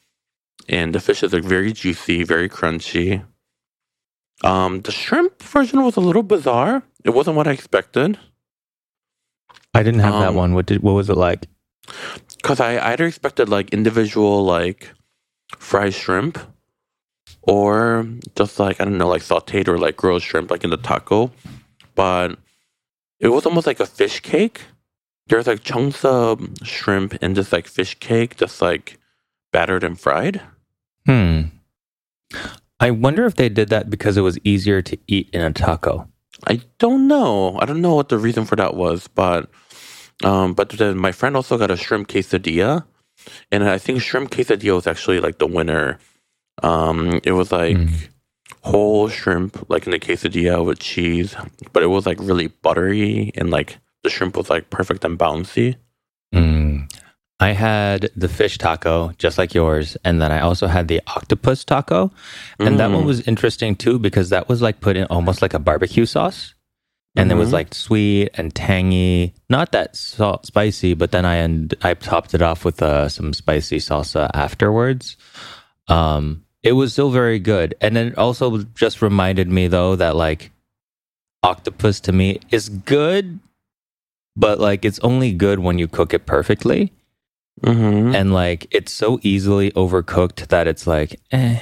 [0.69, 3.25] And the fish is like very juicy, very crunchy.
[4.43, 6.83] Um, the shrimp version was a little bizarre.
[7.05, 8.19] It wasn't what I expected.
[9.75, 11.47] i didn't have that Um, one what did what was it like
[12.43, 14.93] Cause I I either expected like individual like
[15.59, 16.39] fried shrimp,
[17.43, 18.07] or
[18.37, 21.31] just like I don't know like sautéed or like grilled shrimp like in the taco,
[21.95, 22.39] but
[23.21, 24.63] it was almost like a fish cake.
[25.29, 28.99] There's like chunks of shrimp and just like fish cake, just like
[29.53, 30.41] battered and fried.
[31.07, 31.43] hmm
[32.81, 36.09] i wonder if they did that because it was easier to eat in a taco
[36.47, 37.59] I don't know.
[37.61, 39.49] I don't know what the reason for that was, but
[40.25, 42.85] um, but then my friend also got a shrimp quesadilla,
[43.51, 45.99] and I think shrimp quesadilla was actually like the winner.
[46.63, 48.09] Um, it was like Mm.
[48.61, 51.35] whole shrimp, like in the quesadilla with cheese,
[51.73, 55.77] but it was like really buttery and like the shrimp was like perfect and bouncy.
[56.35, 56.93] Mm.
[57.45, 61.63] I had the fish taco, just like yours, and then I also had the octopus
[61.63, 62.11] taco,
[62.59, 63.07] and that one Mm.
[63.13, 66.55] was interesting too because that was like put in almost like a barbecue sauce,
[67.17, 67.59] and it was Mhm.
[67.59, 72.41] like sweet and tangy, not that salt spicy, but then I and I topped it
[72.41, 75.19] off with uh, some spicy salsa afterwards.
[75.87, 80.51] Um, it was still very good, and it also just reminded me though that like
[81.43, 83.39] octopus to me is good,
[84.35, 86.91] but like it's only good when you cook it perfectly
[87.63, 88.15] Mm-hmm.
[88.15, 91.61] and like it's so easily overcooked that it's like eh.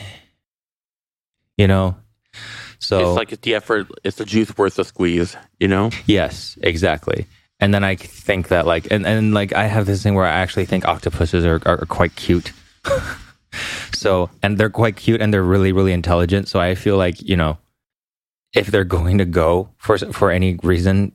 [1.59, 1.97] You know?
[2.79, 5.91] So it's like it's the effort, it's the juice worth the squeeze, you know?
[6.07, 7.27] yes exactly.
[7.61, 10.31] And then i think that like and, and like i have this thing where i
[10.31, 12.53] actually think octopuses are, are quite cute.
[13.95, 16.49] So and they're quite cute and they're really really intelligent.
[16.49, 17.59] So i feel like you know
[18.55, 21.13] if they're going to go for for any reason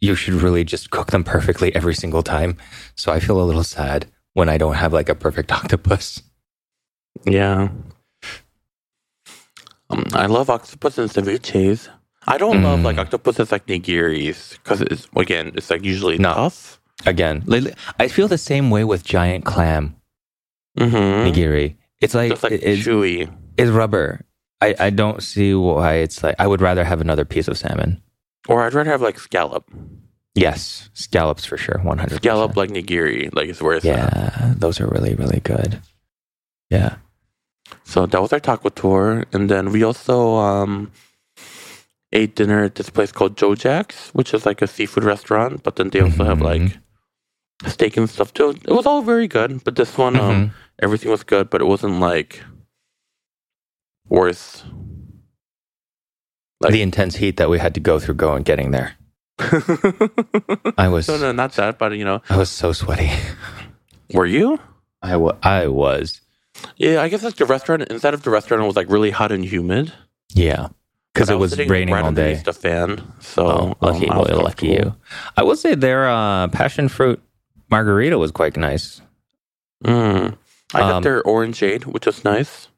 [0.00, 2.56] you should really just cook them perfectly every single time.
[2.94, 4.06] So i feel a little sad
[4.40, 6.22] when i don't have like a perfect octopus
[7.28, 7.68] Yeah.
[9.90, 11.88] Um, I love octopus and ceviches.
[12.26, 12.84] I don't love Mm.
[12.84, 16.32] like octopuses like nigiris because it's again it's like usually No.
[16.34, 16.80] tough.
[17.06, 19.96] again lately- i feel the same way with giant clam
[20.78, 21.26] Mm-hmm.
[21.26, 23.26] nigiri it's like, Just like it- it's, chewy.
[23.56, 24.20] it's rubber
[24.62, 28.00] I, I don't see why it's like i would rather have another piece of salmon
[28.48, 29.64] Or I'd rather have like scallop.
[30.34, 33.84] Yes scallops for sure 100 Scallop like nigiri, like it's worth.
[33.84, 33.96] at.
[33.96, 35.80] yeah those are really really good
[36.70, 36.96] yeah
[37.84, 40.90] So that was our taco tour, and then we also um,
[42.12, 45.62] ate dinner at this place called Joe Jack's, which is like a seafood restaurant.
[45.62, 47.68] But then they also have like Mm-hmm.
[47.70, 48.50] steak and stuff too.
[48.66, 50.50] It was all very good, but this one, um, Mhm.
[50.82, 52.42] everything was good, but it wasn't like
[54.08, 54.64] worth.
[56.60, 58.94] like- the intense heat that we had to go through going getting there
[60.78, 63.10] i was no, no, not that, but you know, i was so sweaty
[64.12, 64.58] were you?
[65.02, 65.16] I
[65.68, 66.20] was
[66.76, 69.44] Yeah, I guess like the restaurant inside of the restaurant was like really hot and
[69.44, 69.92] humid.
[70.34, 70.68] yeah
[71.14, 74.32] because it was sitting raining right all day The fan, so Oh, lucky, um, I
[74.34, 74.94] lucky you.
[75.36, 77.20] I will say their uh, passion fruit
[77.70, 79.00] margarita was quite nice.
[79.84, 80.36] Mm.
[80.74, 82.68] I got Um, their orangeade, which was nice.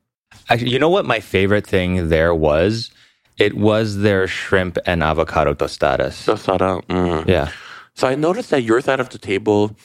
[0.49, 2.91] Actually, you know what my favorite thing there was?
[3.39, 6.25] It was their shrimp and avocado tostadas.
[6.25, 6.85] Tostada.
[6.87, 7.27] Mm.
[7.27, 7.51] Yeah.
[7.95, 9.77] So I noticed that your side of the table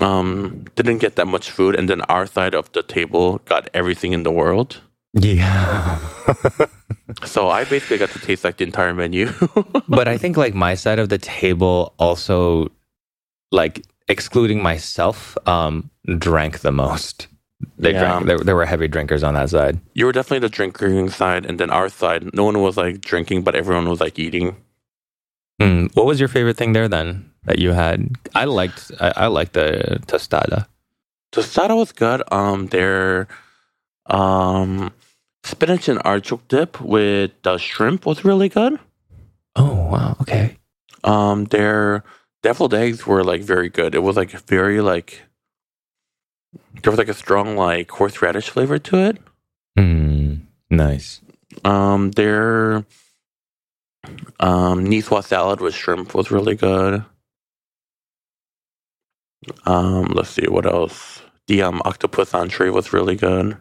[0.00, 4.12] um, didn't get that much food, and then our side of the table got everything
[4.12, 4.80] in the world.
[5.14, 5.98] Yeah.
[7.24, 9.32] So I basically got to taste like the entire menu.
[9.88, 12.70] but I think like my side of the table also
[13.50, 17.26] like excluding myself um drank the most.
[17.78, 18.00] They Yeah.
[18.00, 19.78] drank there, there were heavy drinkers on that side.
[19.94, 23.42] you were definitely the drinking side, and then our side, no one was like drinking,
[23.42, 24.56] but everyone was like eating.
[25.60, 28.16] Mm, what was your favorite thing there then that you had?
[28.34, 30.66] I liked I, I liked the tostada.
[31.32, 32.22] Tostada was good.
[32.32, 33.28] Um, their
[34.06, 34.92] um
[35.44, 38.78] spinach and artichoke dip with the shrimp was really good.
[39.56, 40.56] Oh wow, okay.
[41.04, 42.04] Um, their
[42.42, 43.94] deviled eggs were like very good.
[43.94, 45.22] It was like very like
[46.82, 49.18] there was like a strong like horseradish flavor to it.
[49.78, 51.20] Mm, nice.
[51.64, 52.84] Um, their
[54.40, 57.04] um Niçoise salad with shrimp was really good.
[59.64, 61.22] Um, let's see what else.
[61.46, 63.56] The um octopus entree was really good.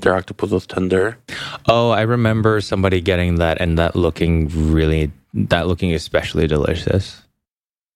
[0.00, 1.18] Their octopus was tender.
[1.66, 7.22] Oh, I remember somebody getting that and that looking really that looking especially delicious.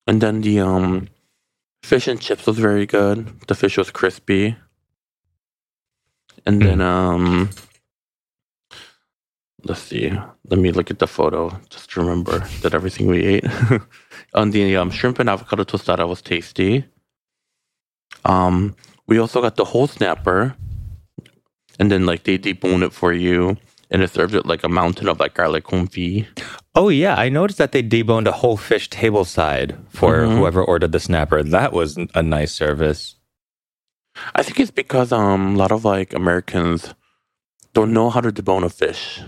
[0.07, 1.09] And then the um
[1.83, 3.41] fish and chips was very good.
[3.49, 4.57] The fish was crispy.
[6.47, 7.51] And then um
[9.65, 10.11] let's see.
[10.49, 13.45] Let me look at the photo just to remember that everything we ate.
[14.35, 16.85] On the um, shrimp and avocado tostada was tasty.
[18.25, 18.75] Um
[19.07, 20.57] we also got the whole snapper.
[21.79, 23.57] And then like they debone it for you
[23.91, 26.27] and it served it like a mountain of like garlic confit.
[26.75, 30.37] Oh yeah, I noticed that they deboned a whole fish table side for Mhm.
[30.39, 31.43] whoever ordered the snapper.
[31.43, 33.17] That was a nice service.
[34.35, 36.95] I think it's because um a lot of like Americans
[37.75, 39.21] don't know how to debone a fish.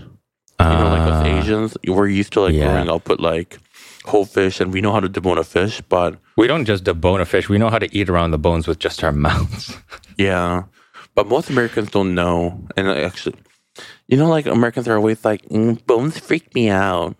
[0.59, 2.71] You know, like us Ah, Asians, we're used to like yeah.
[2.71, 3.57] growing up with like
[4.05, 5.81] whole fish, and we know how to debone a fish.
[5.89, 8.65] But we don't just debone a fish; we know how to eat around the bones
[8.67, 9.77] with just our mouths.
[10.17, 10.63] yeah,
[11.13, 12.63] but most Americans don't know.
[12.77, 13.35] And actually,
[14.07, 17.15] you know, like Americans are always like mm, bones freak me out.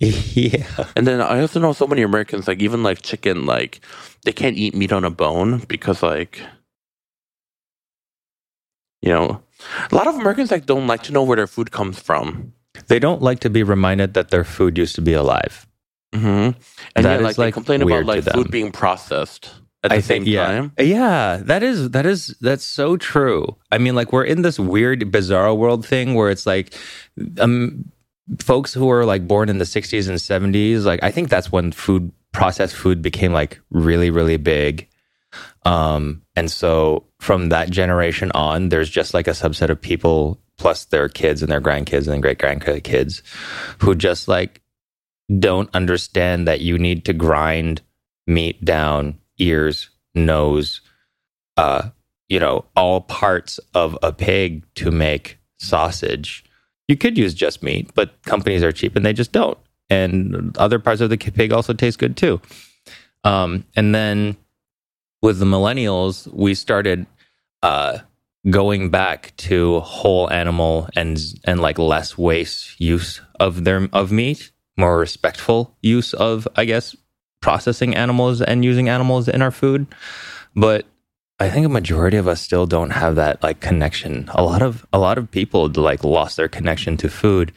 [0.34, 0.86] yeah.
[0.96, 3.80] And then I also know so many Americans, like even like chicken, like
[4.24, 6.40] they can't eat meat on a bone because like,
[9.02, 9.42] you know,
[9.90, 12.52] a lot of Americans like don't like to know where their food comes from.
[12.88, 15.66] They don't like to be reminded that their food used to be alive.
[16.14, 16.50] hmm
[16.96, 19.50] And That yeah, is, like, they like, complain about like food being processed
[19.84, 20.72] at the I same think, yeah, time.
[20.78, 23.56] yeah, that is that is that's so true.
[23.70, 26.74] I mean, like we're in this weird, bizarre world thing where it's like,
[27.38, 27.90] um,
[28.38, 30.18] folks who were like born in the '60s and
[30.54, 34.88] '70s, like I think that's when food, processed food, became like really, really big.
[35.64, 40.86] Um, and so from that generation on, there's just like a subset of people plus
[40.86, 43.22] their kids and their grandkids and great grandkids
[43.78, 44.60] who just like
[45.38, 47.80] don't understand that you need to grind
[48.26, 50.80] meat down, ears, nose,
[51.56, 51.88] uh,
[52.28, 56.44] you know, all parts of a pig to make sausage.
[56.90, 59.56] You could use just meat, but companies are cheap and they just don't.
[59.88, 62.40] And other parts of the pig also taste good too.
[63.22, 64.36] Um, and then
[65.22, 67.06] with the millennials, we started
[67.62, 67.98] uh,
[68.50, 74.50] going back to whole animal and and like less waste use of their of meat,
[74.76, 76.96] more respectful use of, I guess,
[77.40, 79.86] processing animals and using animals in our food.
[80.56, 80.86] But
[81.40, 84.28] I think a majority of us still don't have that like connection.
[84.34, 87.52] A lot of a lot of people like lost their connection to food.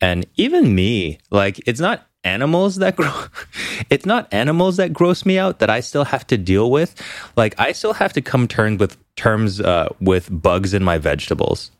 [0.00, 3.12] And even me, like it's not animals that grow
[3.90, 7.00] it's not animals that gross me out that I still have to deal with.
[7.36, 11.70] Like I still have to come terms with terms uh, with bugs in my vegetables.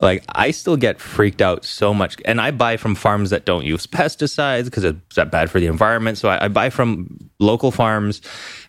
[0.00, 3.64] Like I still get freaked out so much, and I buy from farms that don't
[3.64, 6.18] use pesticides because it's that bad for the environment.
[6.18, 8.20] So I, I buy from local farms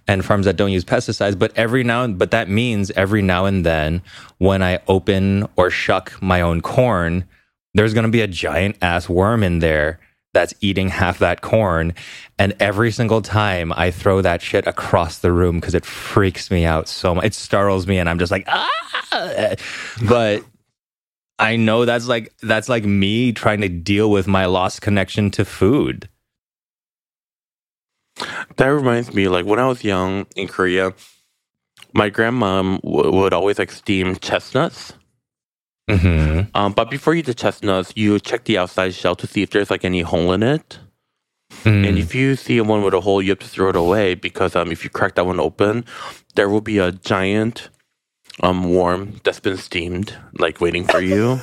[0.08, 1.38] and farms that don't use pesticides.
[1.38, 4.02] But every now and but that means every now and then
[4.38, 7.26] when I open or shuck my own corn,
[7.74, 10.00] there's going to be a giant ass worm in there
[10.34, 11.94] that's eating half that corn.
[12.40, 16.64] And every single time I throw that shit across the room because it freaks me
[16.64, 17.26] out so much.
[17.26, 19.56] It startles me and I'm just like, ah.
[20.08, 20.44] But
[21.40, 25.46] I know that's like that's like me trying to deal with my lost connection to
[25.46, 26.10] food.
[28.56, 30.94] That reminds me, like when I was young in Korea,
[31.94, 34.94] my grandmom w- would always like steam chestnuts.
[35.88, 36.50] Mm-hmm.
[36.56, 39.52] Um, but before you eat the chestnuts, you check the outside shell to see if
[39.52, 40.80] there's like any hole in it.
[41.64, 41.88] Mm.
[41.88, 44.56] And if you see one with a hole, you have to throw it away because
[44.56, 45.86] um, if you crack that one open,
[46.36, 47.70] there will be a giant
[48.42, 51.40] um warm that's been steamed, like waiting for you.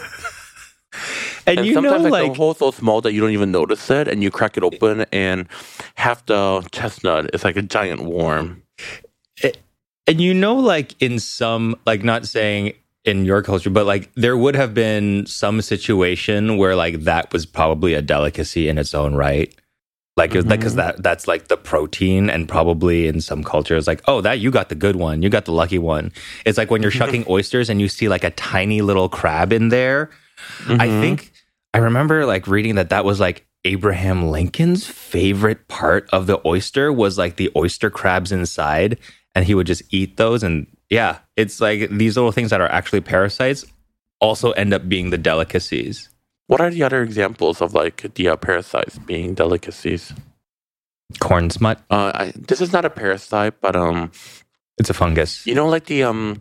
[1.46, 4.08] and, you know, like, like the hole's so small that you don't even notice it,
[4.08, 5.48] and you crack it open, and
[5.94, 8.62] half the chestnut is like a giant worm.
[10.06, 12.74] and you know like in some like not saying
[13.04, 17.44] in your culture, but like there would have been some situation where like that was
[17.44, 19.54] probably a delicacy in its own right.
[20.16, 20.76] Like, because Mhm.
[20.76, 24.68] that that's like the protein, and probably in some cultures, like, oh, that you got
[24.68, 26.12] the good one, you got the lucky one.
[26.44, 29.70] It's like when you're shucking oysters and you see like a tiny little crab in
[29.70, 30.10] there.
[30.68, 31.00] I Mhm.
[31.00, 31.32] think
[31.72, 36.92] I remember like reading that that was like Abraham Lincoln's favorite part of the oyster
[36.92, 38.98] was like the oyster crabs inside,
[39.34, 40.44] and he would just eat those.
[40.44, 43.64] And yeah, it's like these little things that are actually parasites
[44.20, 46.08] also end up being the delicacies.
[46.46, 50.12] What are the other examples of like the uh, parasites being delicacies?
[51.20, 54.10] Corn smut, Uh, I, this is not a parasite, but um,
[54.78, 55.46] it's a fungus.
[55.46, 56.38] you know, like the um,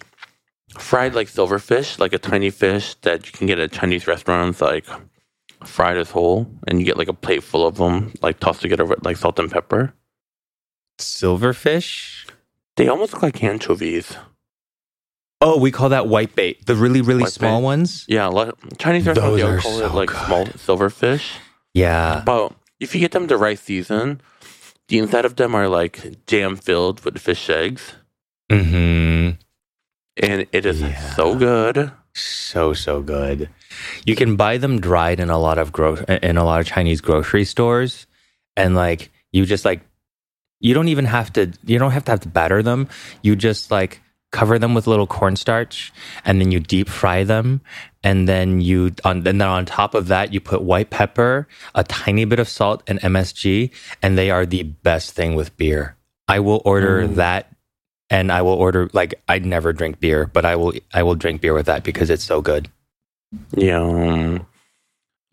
[0.78, 4.86] fried like silverfish, like a tiny fish that you can get at Chinese restaurants, like
[5.64, 8.86] fried as whole, and you get like a plate full of them, like tossed together
[8.86, 9.94] with like salt and pepper.
[11.00, 12.28] Silverfish.
[12.76, 14.16] They almost look like anchovies.
[15.46, 16.66] Oh, we call that white bait.
[16.66, 17.66] The really, really White small bait.
[17.66, 18.06] ones.
[18.08, 20.26] Yeah, like, Chinese restaurants Those are call so it like good.
[20.26, 21.26] small silverfish.
[21.74, 22.24] Yeah.
[22.26, 24.22] But if you get them the right season,
[24.88, 27.94] the inside of them are like jam filled with fish eggs,
[28.50, 29.32] hmm
[30.18, 31.16] and it is Yeah.
[31.16, 31.92] so good.
[32.16, 33.50] so so good.
[34.06, 37.02] You can buy them dried in a lot of gro- in a lot of Chinese
[37.02, 38.06] grocery stores,
[38.56, 39.82] and like you just like
[40.60, 42.88] you don't even have to you don't have to have to batter them.
[43.24, 44.00] You just like
[44.34, 45.94] cover them with a little cornstarch,
[46.26, 47.62] and then you deep fry them,
[48.04, 51.84] and then you on and then on top of that you put white pepper, a
[51.86, 53.72] tiny bit of salt, and MSG,
[54.02, 55.96] and they are the best thing with beer.
[56.28, 57.16] I will order Mm.
[57.16, 57.48] that
[58.10, 61.40] and I will order like I never drink beer, but I will I will drink
[61.42, 62.68] beer with that because it's so good.
[63.56, 64.46] Yeah, um,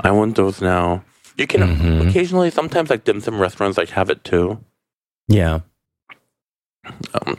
[0.05, 1.03] I want those now.
[1.37, 2.09] You can Mhm.
[2.09, 4.61] occasionally, sometimes like dim sum restaurants like have it too.
[5.29, 5.61] Yeah.
[7.15, 7.37] Um,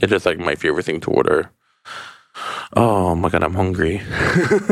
[0.00, 1.50] it is like my favorite thing to order.
[2.74, 4.02] Oh my god, I'm hungry.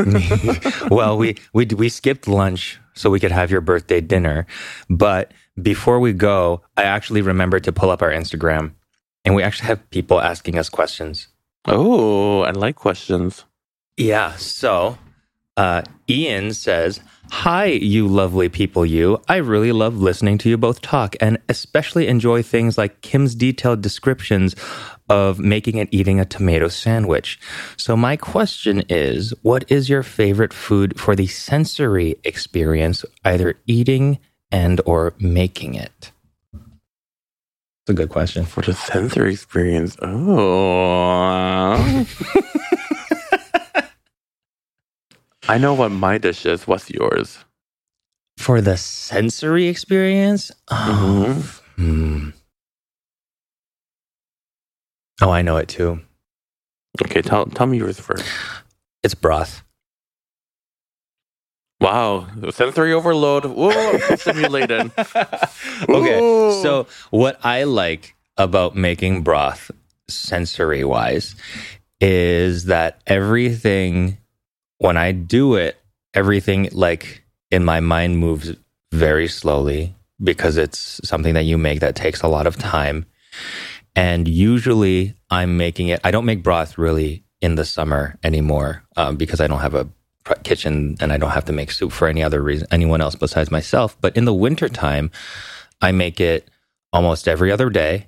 [0.91, 4.45] well, we we we skipped lunch so we could have your birthday dinner,
[4.89, 8.73] but before we go, I actually remembered to pull up our Instagram,
[9.23, 11.27] and we actually have people asking us questions.
[11.67, 13.45] oh, I like questions.
[13.97, 14.35] Yeah.
[14.35, 14.97] So,
[15.57, 16.99] uh, Ian says,
[17.31, 19.19] Hi, you lovely people, you.
[19.27, 23.81] I really love listening to you both talk and especially enjoy things like Kim's detailed
[23.81, 24.55] descriptions
[25.09, 27.39] of making and eating a tomato sandwich.
[27.77, 34.19] So, my question is what is your favorite food for the sensory experience, either eating
[34.51, 36.11] and or making it?
[36.53, 38.45] It's a good question.
[38.45, 39.97] For the sensory experience.
[40.01, 41.75] Oh.
[45.47, 46.65] I know what my dish is.
[46.65, 47.37] What's yours?
[48.37, 52.29] For the sensory experience, oh, hmm.
[55.21, 56.01] oh, I know it too.
[57.01, 58.25] Okay, tell tell me yours first.
[59.03, 59.63] It's broth.
[61.79, 63.45] Wow, sensory overload.
[63.45, 63.69] Whoa,
[64.09, 64.91] I'm stimulated.
[64.97, 66.19] okay,
[66.63, 69.69] so what I like about making broth,
[70.07, 71.35] sensory wise,
[72.01, 74.17] is that everything
[74.77, 75.77] when I do it,
[76.13, 78.53] everything like in my mind moves
[78.91, 83.05] very slowly because it's something that you make that takes a lot of time.
[83.95, 89.15] And usually I'm making it, I don't make broth really in the summer anymore um,
[89.15, 89.87] because I don't have a
[90.43, 93.51] kitchen and I don't have to make soup for any other reason, anyone else besides
[93.51, 93.99] myself.
[94.01, 95.11] But in the wintertime,
[95.81, 96.49] I make it
[96.91, 98.07] almost every other day.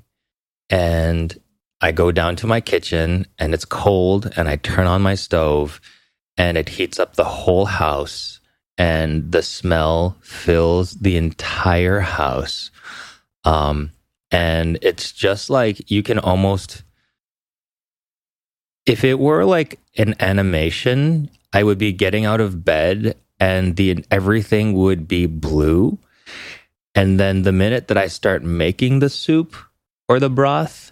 [0.69, 1.37] And
[1.79, 5.79] I go down to my kitchen and it's cold and I turn on my stove
[6.37, 8.39] and it heats up the whole house
[8.77, 12.69] and the smell fills the entire house.
[13.43, 13.91] Um,
[14.29, 16.83] and it's just like you can almost,
[18.85, 24.05] if it were like an animation, I would be getting out of bed and the
[24.11, 25.97] everything would be blue.
[26.93, 29.55] And then the minute that I start making the soup
[30.07, 30.91] or the broth,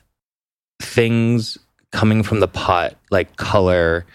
[0.82, 1.58] things
[1.92, 4.06] coming from the pot, like color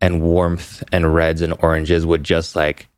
[0.00, 2.88] and warmth and reds and oranges, would just like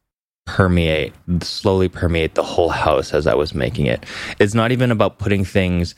[0.46, 4.04] permeate, slowly permeate the whole house as I was making it.
[4.38, 5.94] It's not even about putting things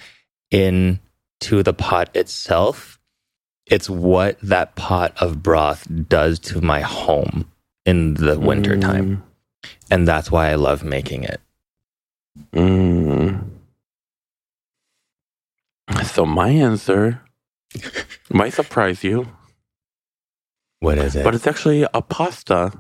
[0.51, 2.99] into the pot itself.
[3.67, 7.51] It's what that pot of broth does to my home
[7.87, 9.23] in the winter time.
[9.91, 11.41] And that's why I love making it.
[12.53, 13.45] Mm.
[16.05, 17.23] So my answer
[18.31, 19.29] might surprise you,
[20.83, 21.23] What is it?
[21.23, 22.73] but it's actually a pasta.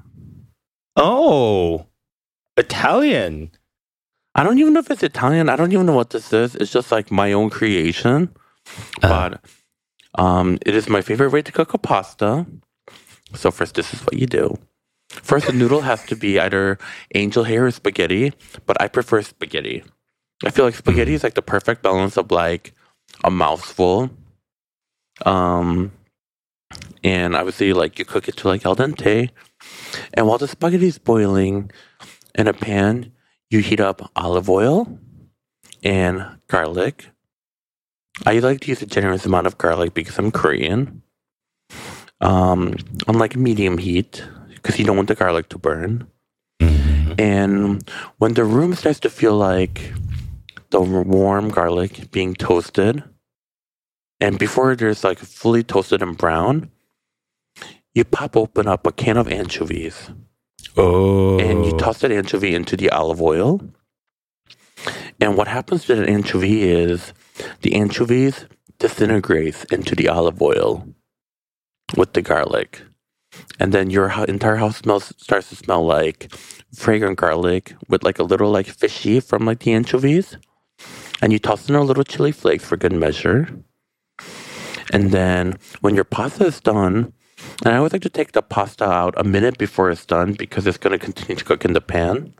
[0.96, 1.86] oh,
[2.56, 3.50] Italian.
[4.34, 5.48] I don't even know if it's Italian.
[5.48, 6.56] I don't even know what this is.
[6.56, 8.34] It's just like my own creation.
[9.02, 9.40] Uh, But
[10.18, 12.46] um, it is my favorite way to cook a pasta.
[13.34, 14.58] So first, this is what you do.
[15.10, 16.78] First, the noodle has to be either
[17.14, 18.32] angel hair or spaghetti,
[18.66, 19.84] but I prefer spaghetti.
[20.44, 22.74] I feel like spaghetti is like the perfect balance of like
[23.22, 24.10] a mouthful.
[25.24, 25.92] Um,
[27.04, 29.30] and obviously, like you cook it to like al dente.
[30.14, 31.70] And while the spaghetti is boiling
[32.34, 33.12] in a pan,
[33.50, 34.98] you heat up olive oil
[35.82, 37.08] and garlic.
[38.26, 41.02] I like to use a generous amount of garlic because I'm Korean.
[42.20, 42.76] Um,
[43.08, 44.22] on like medium heat
[44.54, 46.06] because you don't want the garlic to burn.
[46.60, 47.20] Mhm.
[47.20, 49.92] And when the room starts to feel like
[50.70, 53.02] the warm garlic being toasted,
[54.20, 56.70] and before there's like fully toasted and brown,
[57.94, 60.10] you pop open up a can of anchovies
[60.76, 61.38] Oh.
[61.38, 61.78] and you oh.
[61.78, 63.60] toss that anchovy into the olive oil.
[65.20, 67.12] And what happens to the anchovy is
[67.62, 68.46] the anchovies
[68.78, 70.86] disintegrates into the olive oil
[71.96, 72.82] with the garlic.
[73.60, 76.32] And then your entire house smells starts to smell like
[76.74, 80.38] fragrant garlic with like a little like fishy from like the anchovies.
[81.22, 83.48] And you toss in a little chili flakes for good measure.
[84.92, 87.12] And then when your pasta is done,
[87.64, 90.66] and I always like to take the pasta out a minute before it's done because
[90.66, 92.34] it's going to continue to cook in the pan.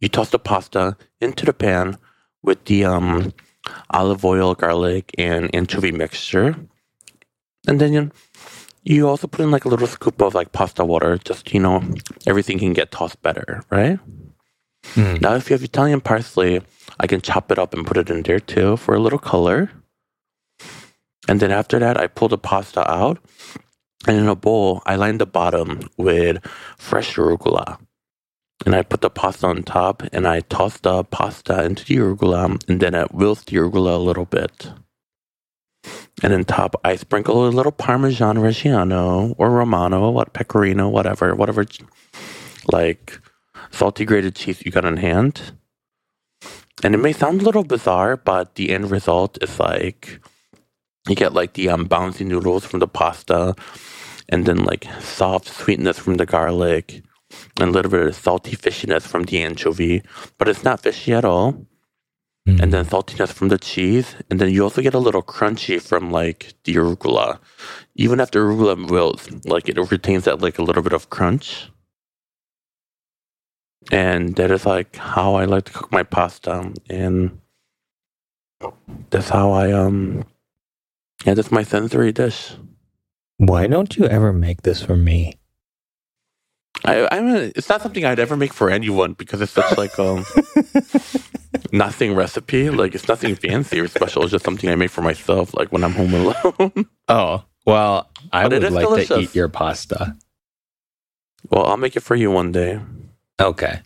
[0.00, 1.98] You toss the pasta into the pan
[2.42, 3.32] with the um,
[3.90, 6.56] olive oil, garlic, and anchovy mixture.
[7.66, 8.10] And then you,
[8.84, 11.82] you also put in like a little scoop of like pasta water, just, you know,
[12.26, 13.98] everything can get tossed better, right?
[14.94, 15.20] Mm.
[15.20, 16.62] Now, if you have Italian parsley,
[17.00, 19.70] I can chop it up and put it in there too for a little color.
[21.28, 23.18] And then after that, I pull the pasta out.
[24.06, 26.44] And in a bowl, I line the bottom with
[26.76, 27.78] fresh arugula.
[28.64, 32.62] And I put the pasta on top and I toss the pasta into the arugula
[32.68, 34.70] and then I wilts the arugula a little bit.
[36.22, 41.66] And on top, I sprinkle a little Parmesan Reggiano or Romano, what pecorino, whatever, whatever,
[42.72, 43.20] like
[43.70, 45.52] salty grated cheese you got on hand.
[46.82, 50.20] And it may sound a little bizarre, but the end result is like
[51.08, 53.54] you get like the um, bouncy noodles from the pasta,
[54.28, 57.02] and then like soft sweetness from the garlic,
[57.60, 60.02] and a little bit of salty fishiness from the anchovy,
[60.38, 61.66] but it's not fishy at all.
[62.48, 62.62] Mm.
[62.62, 66.12] And then saltiness from the cheese, and then you also get a little crunchy from
[66.12, 67.40] like the arugula.
[67.96, 71.70] Even after arugula wilts, like it retains that like a little bit of crunch.
[73.90, 77.40] And that is like how I like to cook my pasta, and
[79.10, 80.24] that's how I um
[81.24, 82.52] yeah, that's my sensory dish.
[83.38, 85.34] Why don't you ever make this for me?
[86.84, 89.98] I, I mean, it's not something I'd ever make for anyone because it's such like
[89.98, 90.24] um
[91.72, 92.70] nothing recipe.
[92.70, 94.22] Like it's nothing fancy or special.
[94.22, 95.54] It's just something I make for myself.
[95.54, 96.86] Like when I'm home alone.
[97.08, 100.16] Oh, well, I But would like to eat your pasta.
[101.50, 102.80] well, I'll make it for you one day.
[103.40, 103.80] Okay.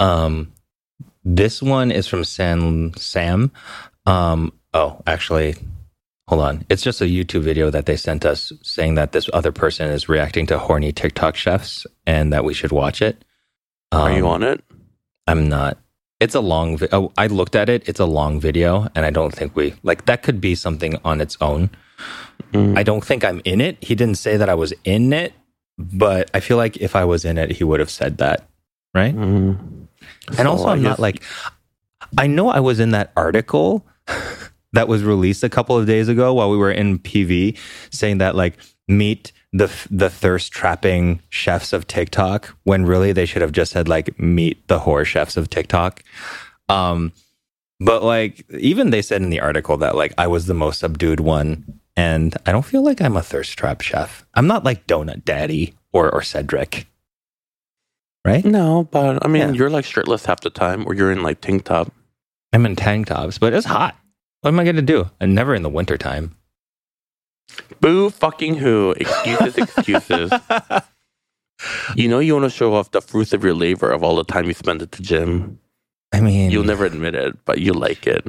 [0.00, 0.52] Um,
[1.24, 2.92] this one is from Sam.
[2.96, 3.52] Sam.
[4.04, 5.54] Um, oh, actually,
[6.28, 6.64] hold on.
[6.70, 10.08] It's just a YouTube video that they sent us saying that this other person is
[10.08, 13.24] reacting to horny TikTok chefs and that we should watch it.
[13.92, 14.64] Are you Um, on it?
[15.26, 15.78] I'm not.
[16.20, 16.76] It's a long.
[16.78, 17.88] Vi- oh, I looked at it.
[17.88, 20.22] It's a long video, and I don't think we like that.
[20.22, 21.70] Could be something on its own.
[22.52, 22.78] Mm.
[22.78, 23.76] I don't think I'm in it.
[23.82, 25.32] He didn't say that I was in it,
[25.76, 28.48] but I feel like if I was in it, he would have said that,
[28.94, 29.14] right?
[29.14, 29.58] Mm.
[30.28, 31.22] And So also, I'm not like,
[32.16, 33.84] I know I was in that article
[34.74, 37.56] that was released a couple of days ago while we were in PV,
[37.90, 38.54] saying that like
[38.86, 43.88] meet the the thirst trapping chefs of TikTok, when really they should have just said
[43.88, 46.02] like meet the whore chefs of TikTok.
[46.68, 47.12] Um,
[47.80, 51.20] but like even they said in the article that like I was the most subdued
[51.20, 54.24] one, and I don't feel like I'm a thirst trap chef.
[54.34, 56.86] I'm not like Donut Daddy or or Cedric,
[58.24, 58.44] right?
[58.44, 59.52] No, but I mean, Yeah.
[59.52, 61.92] you're like shirtless half the time, or you're in like tank top.
[62.52, 63.96] I'm in tank tops, but it's hot.
[64.44, 65.08] What am I going to do?
[65.20, 66.36] And never in the wintertime.
[67.80, 68.90] Boo fucking who?
[68.98, 70.32] Excuses, excuses.
[71.96, 74.24] You know you want to show off the fruits of your labor of all the
[74.24, 75.58] time you spend at the gym.
[76.12, 78.26] I mean, You'll never admit it, but you like it.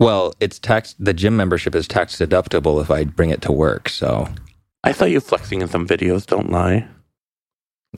[0.00, 0.96] well, it's tax.
[0.98, 3.88] The gym membership is tax deductible if I bring it to work.
[3.90, 4.28] So
[4.82, 6.88] I saw you flexing in some videos, don't lie.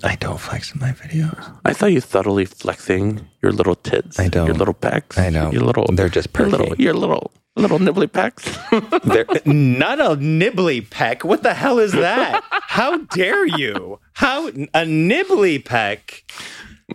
[0.05, 1.59] I don't flex in my videos.
[1.64, 4.18] I saw you subtly flexing your little tits.
[4.18, 4.47] I don't.
[4.47, 5.18] Your little pecs.
[5.18, 5.51] I know.
[5.51, 8.44] Your little, They're just your little, your little, little nibbly pecs.
[9.05, 11.24] They're not a nibbly peck.
[11.24, 12.42] What the hell is that?
[12.51, 14.01] How dare you?
[14.14, 16.24] How a nibbly peck?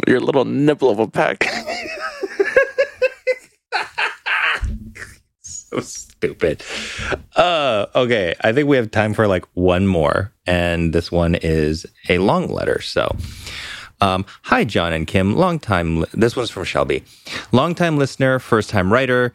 [0.07, 1.45] your little nibble of a peck.
[5.73, 6.63] so stupid.
[7.35, 11.85] Uh, okay, I think we have time for like one more, and this one is
[12.09, 12.81] a long letter.
[12.81, 13.15] So,
[14.01, 15.35] um, hi, Jon and Kim.
[15.35, 16.01] Long time.
[16.01, 17.03] Li- this one's from Shelby.
[17.51, 19.33] Long time listener, first time writer.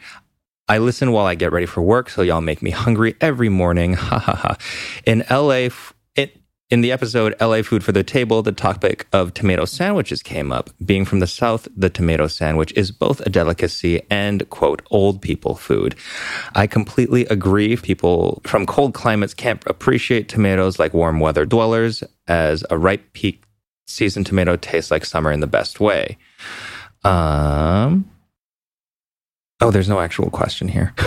[0.68, 3.94] I listen while I get ready for work, so y'all make me hungry every morning.
[4.06, 4.56] Ha ha ha.
[5.06, 5.94] In LA, f-
[6.68, 10.70] in the episode LA Food for the Table, the topic of tomato sandwiches came up.
[10.84, 15.54] Being from the South, the tomato sandwich is both a delicacy and, quote, old people
[15.54, 15.94] food.
[16.54, 17.76] I completely agree.
[17.76, 23.44] People from cold climates can't appreciate tomatoes like warm weather dwellers, as a ripe peak
[23.86, 26.18] seasoned tomato tastes like summer in the best way.
[27.04, 28.10] Um,
[29.60, 30.94] oh, there's no actual question here.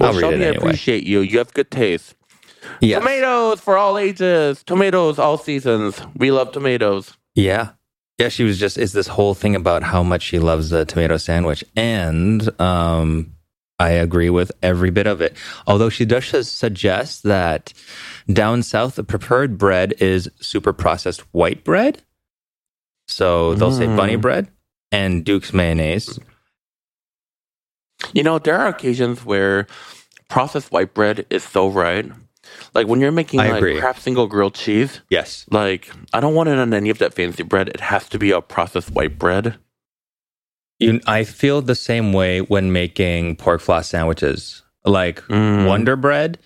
[0.00, 1.20] Well, I'll read Shelby, it I appreciate you.
[1.20, 2.14] You have good taste.
[2.80, 3.00] Yes.
[3.00, 4.62] Tomatoes for all ages.
[4.64, 6.00] Tomatoes all seasons.
[6.16, 7.16] We love tomatoes.
[7.34, 7.70] Yeah.
[8.18, 11.16] Yeah, she was just is this whole thing about how much she loves the tomato
[11.16, 11.64] sandwich.
[11.76, 13.32] And um
[13.80, 15.36] I agree with every bit of it.
[15.68, 17.72] Although she does suggest that
[18.32, 22.02] down south the preferred bread is super processed white bread.
[23.06, 24.20] So they'll say bunny Mm.
[24.20, 24.48] bread
[24.90, 26.18] and Duke's mayonnaise.
[28.12, 29.66] You know, there are occasions where
[30.28, 32.10] processed white bread is so right.
[32.74, 33.78] Like when you're making I like agree.
[33.80, 35.46] Kraft Single grilled cheese, Yes.
[35.50, 37.68] like I don't want it on any of that fancy bread.
[37.68, 39.56] It has to be a processed white bread.
[40.78, 44.62] You I feel the same way when making pork floss sandwiches.
[44.84, 45.66] Like Mm.
[45.66, 46.38] Wonder Bread,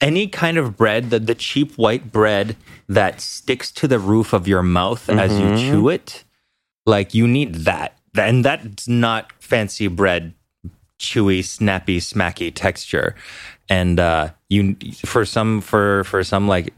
[0.00, 2.56] any kind of bread, the, the cheap white bread
[2.88, 5.58] that sticks to the roof of your mouth as you Mhm.
[5.70, 6.24] chew it,
[6.86, 7.96] like you need that.
[8.16, 10.34] And that's not fancy bread,
[11.00, 13.16] chewy, snappy, smacky texture.
[13.68, 16.74] And uh, you for some for for some like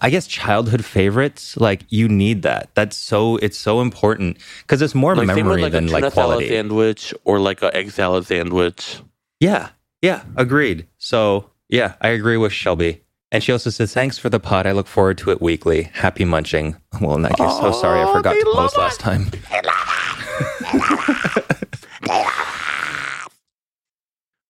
[0.00, 2.70] I guess childhood favorites, like you need that.
[2.74, 6.12] That's so it's so important because it's more Like memory like a than tuna like
[6.12, 6.48] salad quality.
[6.48, 9.00] sandwich or like a egg salad sandwich.
[9.40, 9.70] Yeah,
[10.00, 10.86] yeah, agreed.
[10.98, 13.02] So, yeah, I agree with Shelby.
[13.30, 14.66] And she also says, Thanks for the pod.
[14.66, 15.84] I look forward to it weekly.
[15.94, 16.76] Happy munching.
[17.00, 19.26] Well, in that case, so sorry I Oh, forgot to post last time.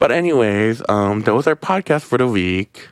[0.02, 2.88] But anyways, um, that was our podcast for the week.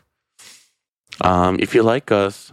[1.21, 2.53] Um, if you like us,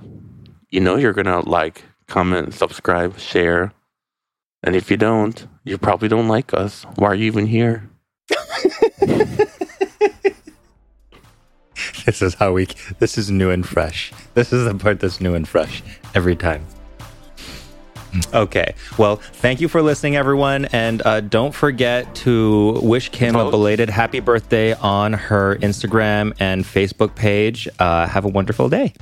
[0.72, 3.72] you know you're gonna like, comment, subscribe, share.
[4.64, 6.88] And if you don't, you probably don't like us.
[6.96, 7.88] Why are you even here?
[12.06, 12.68] This is how we,
[13.00, 14.14] this is new and fresh.
[14.34, 15.84] This is the part that's new and fresh
[16.16, 16.66] every time.
[18.34, 18.74] Okay.
[18.98, 20.66] Well, thank you for listening, everyone.
[20.66, 26.64] And uh, don't forget to wish Kim a belated happy birthday on her Instagram and
[26.64, 27.68] Facebook page.
[27.80, 28.94] Uh, have a wonderful day.